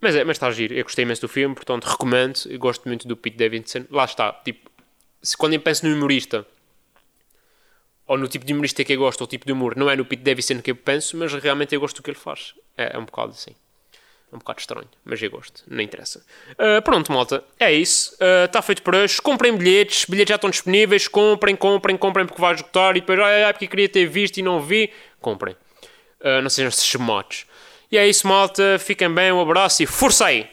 mas, 0.00 0.14
é, 0.14 0.24
mas 0.24 0.36
está 0.36 0.46
a 0.46 0.50
giro, 0.52 0.74
eu 0.74 0.84
gostei 0.84 1.04
imenso 1.04 1.22
do 1.22 1.28
filme, 1.28 1.54
portanto 1.54 1.84
recomendo, 1.84 2.40
eu 2.46 2.58
gosto 2.58 2.86
muito 2.86 3.06
do 3.08 3.16
Pete 3.16 3.36
Davidson, 3.36 3.84
lá 3.90 4.04
está, 4.04 4.32
tipo, 4.32 4.70
se, 5.20 5.36
quando 5.36 5.54
eu 5.54 5.60
penso 5.60 5.86
no 5.86 5.94
humorista, 5.94 6.46
ou 8.06 8.16
no 8.16 8.28
tipo 8.28 8.44
de 8.46 8.52
humorista 8.52 8.84
que 8.84 8.92
eu 8.92 8.98
gosto, 8.98 9.20
ou 9.22 9.26
tipo 9.26 9.44
de 9.44 9.52
humor, 9.52 9.76
não 9.76 9.90
é 9.90 9.96
no 9.96 10.04
Pete 10.04 10.22
Davidson 10.22 10.62
que 10.62 10.70
eu 10.70 10.76
penso, 10.76 11.16
mas 11.16 11.32
realmente 11.34 11.74
eu 11.74 11.80
gosto 11.80 11.96
do 11.96 12.02
que 12.02 12.10
ele 12.10 12.18
faz. 12.18 12.54
É, 12.76 12.94
é 12.94 12.98
um 12.98 13.04
bocado 13.04 13.32
assim. 13.32 13.54
É 14.32 14.34
um 14.34 14.38
bocado 14.38 14.60
estranho, 14.60 14.88
mas 15.04 15.22
eu 15.22 15.30
gosto, 15.30 15.62
não 15.68 15.80
interessa. 15.80 16.24
Uh, 16.52 16.82
pronto, 16.82 17.12
malta, 17.12 17.44
é 17.60 17.72
isso. 17.72 18.16
Está 18.44 18.58
uh, 18.58 18.62
feito 18.62 18.82
por 18.82 18.94
hoje. 18.94 19.22
Comprem 19.22 19.56
bilhetes, 19.56 20.04
bilhetes 20.04 20.30
já 20.30 20.34
estão 20.34 20.50
disponíveis. 20.50 21.06
Comprem, 21.06 21.54
comprem, 21.54 21.96
comprem 21.96 22.26
porque 22.26 22.40
vai 22.40 22.54
esgotar. 22.54 22.96
E 22.96 23.00
depois, 23.00 23.18
ai, 23.20 23.44
ai, 23.44 23.52
porque 23.52 23.68
queria 23.68 23.88
ter 23.88 24.06
visto 24.06 24.38
e 24.38 24.42
não 24.42 24.60
vi. 24.60 24.92
Comprem. 25.20 25.54
Uh, 26.20 26.42
não 26.42 26.50
sejam 26.50 26.70
chamotes. 26.72 27.46
E 27.90 27.96
é 27.96 28.06
isso, 28.06 28.26
malta. 28.26 28.78
Fiquem 28.80 29.12
bem, 29.12 29.30
um 29.30 29.40
abraço 29.40 29.82
e 29.82 29.86
força 29.86 30.26
aí! 30.26 30.48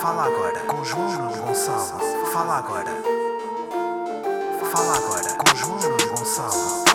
Fala 0.00 0.26
agora 0.26 0.60
com 0.60 0.84
João 0.84 1.32
Gonçalo. 1.32 2.26
Fala 2.32 2.58
agora. 2.58 2.90
Fala 4.70 4.96
agora 4.96 5.34
com 5.34 5.56
João 5.56 5.78
Gonçalo. 6.14 6.87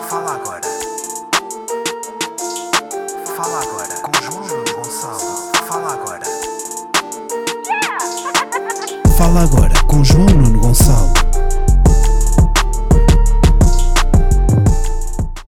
Fala 9.34 9.46
agora 9.46 9.74
com 9.88 10.04
João 10.04 10.26
Nuno 10.26 10.60
Gonçalo. 10.60 11.23